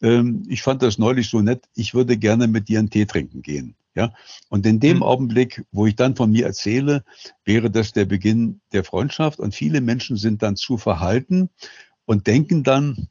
ähm, 0.00 0.42
ich 0.48 0.62
fand 0.62 0.82
das 0.82 0.98
neulich 0.98 1.30
so 1.30 1.40
nett, 1.40 1.68
ich 1.74 1.94
würde 1.94 2.16
gerne 2.16 2.48
mit 2.48 2.68
dir 2.68 2.80
einen 2.80 2.90
Tee 2.90 3.06
trinken 3.06 3.42
gehen. 3.42 3.76
Ja, 3.94 4.14
und 4.48 4.64
in 4.64 4.80
dem 4.80 4.98
mhm. 4.98 5.02
Augenblick, 5.02 5.66
wo 5.70 5.86
ich 5.86 5.96
dann 5.96 6.16
von 6.16 6.30
mir 6.30 6.46
erzähle, 6.46 7.04
wäre 7.44 7.70
das 7.70 7.92
der 7.92 8.06
Beginn 8.06 8.62
der 8.72 8.84
Freundschaft. 8.84 9.38
Und 9.38 9.54
viele 9.54 9.82
Menschen 9.82 10.16
sind 10.16 10.42
dann 10.42 10.56
zu 10.56 10.78
verhalten 10.78 11.50
und 12.06 12.26
denken 12.26 12.64
dann, 12.64 13.08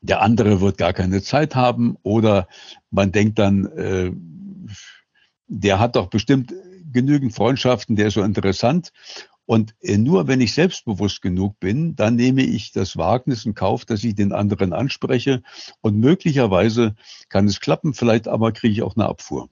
der 0.00 0.22
andere 0.22 0.62
wird 0.62 0.78
gar 0.78 0.94
keine 0.94 1.20
Zeit 1.20 1.54
haben 1.54 1.98
oder 2.02 2.48
man 2.90 3.12
denkt 3.12 3.38
dann, 3.38 3.66
äh, 3.66 4.10
der 5.48 5.78
hat 5.78 5.96
doch 5.96 6.06
bestimmt 6.06 6.54
genügend 6.92 7.34
Freundschaften, 7.34 7.96
der 7.96 8.06
ist 8.06 8.14
so 8.14 8.22
interessant. 8.22 8.92
Und 9.50 9.74
äh, 9.82 9.98
nur 9.98 10.28
wenn 10.28 10.40
ich 10.40 10.54
selbstbewusst 10.54 11.22
genug 11.22 11.58
bin, 11.58 11.96
dann 11.96 12.14
nehme 12.14 12.42
ich 12.42 12.70
das 12.70 12.96
Wagnis 12.96 13.44
in 13.44 13.56
Kauf, 13.56 13.84
dass 13.84 14.04
ich 14.04 14.14
den 14.14 14.32
anderen 14.32 14.72
anspreche. 14.72 15.42
Und 15.80 15.98
möglicherweise 15.98 16.94
kann 17.30 17.48
es 17.48 17.58
klappen, 17.58 17.92
vielleicht 17.92 18.28
aber 18.28 18.52
kriege 18.52 18.72
ich 18.72 18.82
auch 18.82 18.94
eine 18.94 19.06
Abfuhr. 19.06 19.48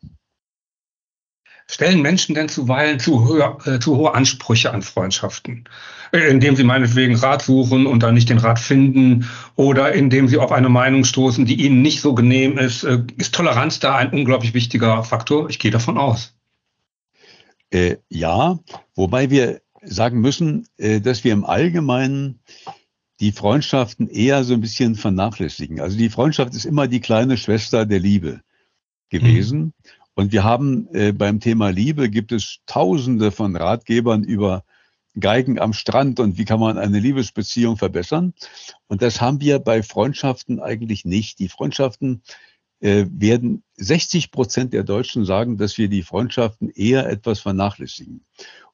Stellen 1.66 2.00
Menschen 2.00 2.36
denn 2.36 2.48
zuweilen 2.48 3.00
zu, 3.00 3.28
höher, 3.28 3.58
äh, 3.66 3.80
zu 3.80 3.96
hohe 3.96 4.14
Ansprüche 4.14 4.72
an 4.72 4.82
Freundschaften, 4.82 5.64
äh, 6.12 6.30
indem 6.30 6.54
sie 6.54 6.62
meinetwegen 6.62 7.16
Rat 7.16 7.42
suchen 7.42 7.88
und 7.88 8.04
dann 8.04 8.14
nicht 8.14 8.28
den 8.28 8.38
Rat 8.38 8.60
finden 8.60 9.28
oder 9.56 9.94
indem 9.94 10.28
sie 10.28 10.38
auf 10.38 10.52
eine 10.52 10.68
Meinung 10.68 11.02
stoßen, 11.02 11.44
die 11.44 11.60
ihnen 11.60 11.82
nicht 11.82 12.02
so 12.02 12.14
genehm 12.14 12.56
ist? 12.56 12.84
Äh, 12.84 13.02
ist 13.16 13.34
Toleranz 13.34 13.80
da 13.80 13.96
ein 13.96 14.12
unglaublich 14.12 14.54
wichtiger 14.54 15.02
Faktor? 15.02 15.50
Ich 15.50 15.58
gehe 15.58 15.72
davon 15.72 15.98
aus. 15.98 16.36
Äh, 17.70 17.96
ja, 18.08 18.60
wobei 18.94 19.28
wir 19.28 19.60
sagen 19.82 20.20
müssen, 20.20 20.66
äh, 20.76 21.00
dass 21.00 21.24
wir 21.24 21.32
im 21.32 21.44
Allgemeinen 21.44 22.40
die 23.20 23.32
Freundschaften 23.32 24.08
eher 24.08 24.44
so 24.44 24.54
ein 24.54 24.60
bisschen 24.60 24.94
vernachlässigen. 24.94 25.80
Also 25.80 25.96
die 25.96 26.10
Freundschaft 26.10 26.54
ist 26.54 26.64
immer 26.64 26.86
die 26.86 27.00
kleine 27.00 27.36
Schwester 27.36 27.84
der 27.84 27.98
Liebe 27.98 28.40
gewesen. 29.10 29.58
Mhm. 29.60 29.72
Und 30.14 30.32
wir 30.32 30.44
haben 30.44 30.88
äh, 30.92 31.12
beim 31.12 31.40
Thema 31.40 31.70
Liebe 31.70 32.10
gibt 32.10 32.32
es 32.32 32.58
tausende 32.66 33.30
von 33.30 33.56
Ratgebern 33.56 34.24
über 34.24 34.64
Geigen 35.18 35.58
am 35.58 35.72
Strand 35.72 36.20
und 36.20 36.38
wie 36.38 36.44
kann 36.44 36.60
man 36.60 36.78
eine 36.78 37.00
Liebesbeziehung 37.00 37.76
verbessern. 37.76 38.34
Und 38.86 39.02
das 39.02 39.20
haben 39.20 39.40
wir 39.40 39.58
bei 39.58 39.82
Freundschaften 39.82 40.60
eigentlich 40.60 41.04
nicht. 41.04 41.38
Die 41.38 41.48
Freundschaften 41.48 42.22
äh, 42.80 43.06
werden 43.10 43.62
60 43.76 44.30
Prozent 44.30 44.72
der 44.72 44.84
Deutschen 44.84 45.24
sagen, 45.24 45.56
dass 45.56 45.78
wir 45.78 45.88
die 45.88 46.02
Freundschaften 46.02 46.70
eher 46.70 47.08
etwas 47.08 47.40
vernachlässigen. 47.40 48.24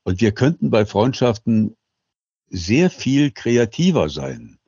Und 0.03 0.21
wir 0.21 0.33
könnten 0.33 0.71
bei 0.71 0.85
Freundschaften 0.85 1.77
sehr 2.49 2.91
viel 2.91 3.31
kreativer 3.31 4.09
sein. 4.09 4.59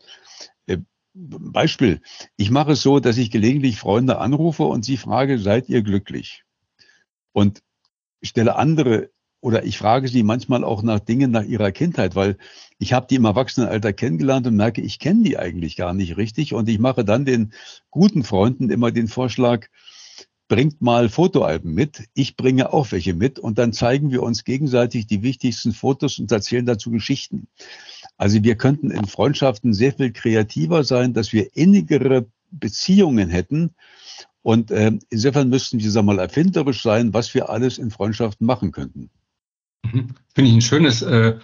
Äh, 0.66 0.78
Beispiel, 1.14 2.00
ich 2.36 2.50
mache 2.50 2.72
es 2.72 2.82
so, 2.82 3.00
dass 3.00 3.18
ich 3.18 3.30
gelegentlich 3.30 3.78
Freunde 3.78 4.18
anrufe 4.18 4.64
und 4.64 4.84
sie 4.84 4.96
frage, 4.96 5.38
seid 5.38 5.68
ihr 5.68 5.82
glücklich? 5.82 6.44
Und 7.32 7.62
stelle 8.22 8.56
andere 8.56 9.10
oder 9.46 9.64
ich 9.64 9.78
frage 9.78 10.08
sie 10.08 10.24
manchmal 10.24 10.64
auch 10.64 10.82
nach 10.82 10.98
Dingen 10.98 11.30
nach 11.30 11.44
ihrer 11.44 11.70
Kindheit, 11.70 12.16
weil 12.16 12.36
ich 12.80 12.92
habe 12.92 13.06
die 13.08 13.14
im 13.14 13.26
Erwachsenenalter 13.26 13.92
kennengelernt 13.92 14.44
und 14.48 14.56
merke, 14.56 14.80
ich 14.80 14.98
kenne 14.98 15.22
die 15.22 15.38
eigentlich 15.38 15.76
gar 15.76 15.94
nicht 15.94 16.16
richtig. 16.16 16.52
Und 16.52 16.68
ich 16.68 16.80
mache 16.80 17.04
dann 17.04 17.24
den 17.24 17.52
guten 17.90 18.24
Freunden 18.24 18.70
immer 18.70 18.90
den 18.90 19.06
Vorschlag, 19.06 19.68
bringt 20.48 20.82
mal 20.82 21.08
Fotoalben 21.08 21.72
mit, 21.72 22.08
ich 22.12 22.36
bringe 22.36 22.72
auch 22.72 22.90
welche 22.90 23.14
mit 23.14 23.38
und 23.38 23.56
dann 23.56 23.72
zeigen 23.72 24.10
wir 24.10 24.24
uns 24.24 24.42
gegenseitig 24.42 25.06
die 25.06 25.22
wichtigsten 25.22 25.72
Fotos 25.72 26.18
und 26.18 26.32
erzählen 26.32 26.66
dazu 26.66 26.90
Geschichten. 26.90 27.46
Also 28.16 28.42
wir 28.42 28.56
könnten 28.56 28.90
in 28.90 29.06
Freundschaften 29.06 29.74
sehr 29.74 29.92
viel 29.92 30.10
kreativer 30.12 30.82
sein, 30.82 31.12
dass 31.12 31.32
wir 31.32 31.54
innigere 31.54 32.26
Beziehungen 32.50 33.28
hätten. 33.28 33.76
Und 34.42 34.72
äh, 34.72 34.90
insofern 35.08 35.50
müssten 35.50 35.78
wir, 35.78 35.88
sagen 35.88 36.08
wir 36.08 36.14
mal, 36.14 36.20
erfinderisch 36.20 36.82
sein, 36.82 37.14
was 37.14 37.32
wir 37.32 37.48
alles 37.48 37.78
in 37.78 37.92
Freundschaften 37.92 38.44
machen 38.44 38.72
könnten. 38.72 39.08
Mhm. 39.92 40.08
Finde 40.34 40.50
ich 40.50 40.56
ein 40.56 40.62
schönes 40.62 41.02
äh, 41.02 41.34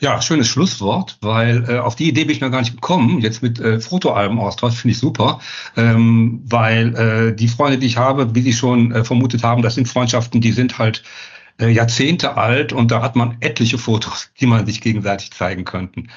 ja, 0.00 0.20
schönes 0.20 0.48
Schlusswort, 0.48 1.18
weil 1.20 1.68
äh, 1.68 1.78
auf 1.78 1.94
die 1.94 2.08
Idee 2.08 2.24
bin 2.24 2.34
ich 2.34 2.40
noch 2.40 2.50
gar 2.50 2.60
nicht 2.60 2.74
gekommen. 2.74 3.20
Jetzt 3.20 3.42
mit 3.42 3.60
äh, 3.60 3.80
Fotoalben-Austausch 3.80 4.74
finde 4.74 4.92
ich 4.92 4.98
super, 4.98 5.40
ähm, 5.76 6.42
weil 6.44 6.94
äh, 6.96 7.34
die 7.34 7.48
Freunde, 7.48 7.78
die 7.78 7.86
ich 7.86 7.96
habe, 7.96 8.34
wie 8.34 8.42
Sie 8.42 8.52
schon 8.52 8.92
äh, 8.92 9.04
vermutet 9.04 9.44
haben, 9.44 9.62
das 9.62 9.76
sind 9.76 9.88
Freundschaften, 9.88 10.40
die 10.40 10.52
sind 10.52 10.78
halt 10.78 11.04
äh, 11.60 11.68
Jahrzehnte 11.68 12.36
alt 12.36 12.72
und 12.72 12.90
da 12.90 13.02
hat 13.02 13.14
man 13.14 13.36
etliche 13.40 13.78
Fotos, 13.78 14.30
die 14.40 14.46
man 14.46 14.66
sich 14.66 14.80
gegenseitig 14.80 15.30
zeigen 15.30 15.64
könnten. 15.64 16.08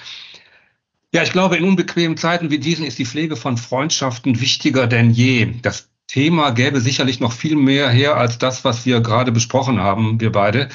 Ja, 1.13 1.23
ich 1.23 1.31
glaube, 1.31 1.55
in 1.57 1.63
unbequemen 1.63 2.17
Zeiten 2.17 2.49
wie 2.49 2.59
diesen 2.59 2.85
ist 2.85 2.99
die 2.99 3.05
Pflege 3.05 3.35
von 3.35 3.57
Freundschaften 3.57 4.41
wichtiger 4.41 4.87
denn 4.87 5.11
je. 5.11 5.53
Das 5.61 5.89
Thema 6.07 6.51
gäbe 6.51 6.81
sicherlich 6.81 7.19
noch 7.19 7.33
viel 7.33 7.55
mehr 7.55 7.89
her 7.89 8.15
als 8.15 8.37
das, 8.37 8.63
was 8.63 8.85
wir 8.85 9.01
gerade 9.01 9.31
besprochen 9.31 9.79
haben, 9.79 10.19
wir 10.19 10.31
beide. 10.31 10.69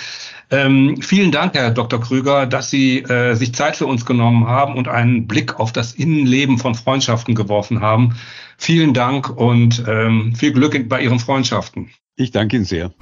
Ähm, 0.52 1.00
vielen 1.00 1.32
Dank, 1.32 1.54
Herr 1.54 1.70
Dr. 1.70 1.98
Krüger, 1.98 2.46
dass 2.46 2.68
Sie 2.68 2.98
äh, 2.98 3.34
sich 3.34 3.54
Zeit 3.54 3.74
für 3.74 3.86
uns 3.86 4.04
genommen 4.04 4.46
haben 4.46 4.76
und 4.76 4.86
einen 4.86 5.26
Blick 5.26 5.58
auf 5.58 5.72
das 5.72 5.94
Innenleben 5.94 6.58
von 6.58 6.74
Freundschaften 6.74 7.34
geworfen 7.34 7.80
haben. 7.80 8.16
Vielen 8.58 8.92
Dank 8.92 9.30
und 9.30 9.82
ähm, 9.88 10.34
viel 10.34 10.52
Glück 10.52 10.88
bei 10.90 11.00
Ihren 11.00 11.18
Freundschaften. 11.18 11.90
Ich 12.16 12.32
danke 12.32 12.56
Ihnen 12.56 12.66
sehr. 12.66 12.92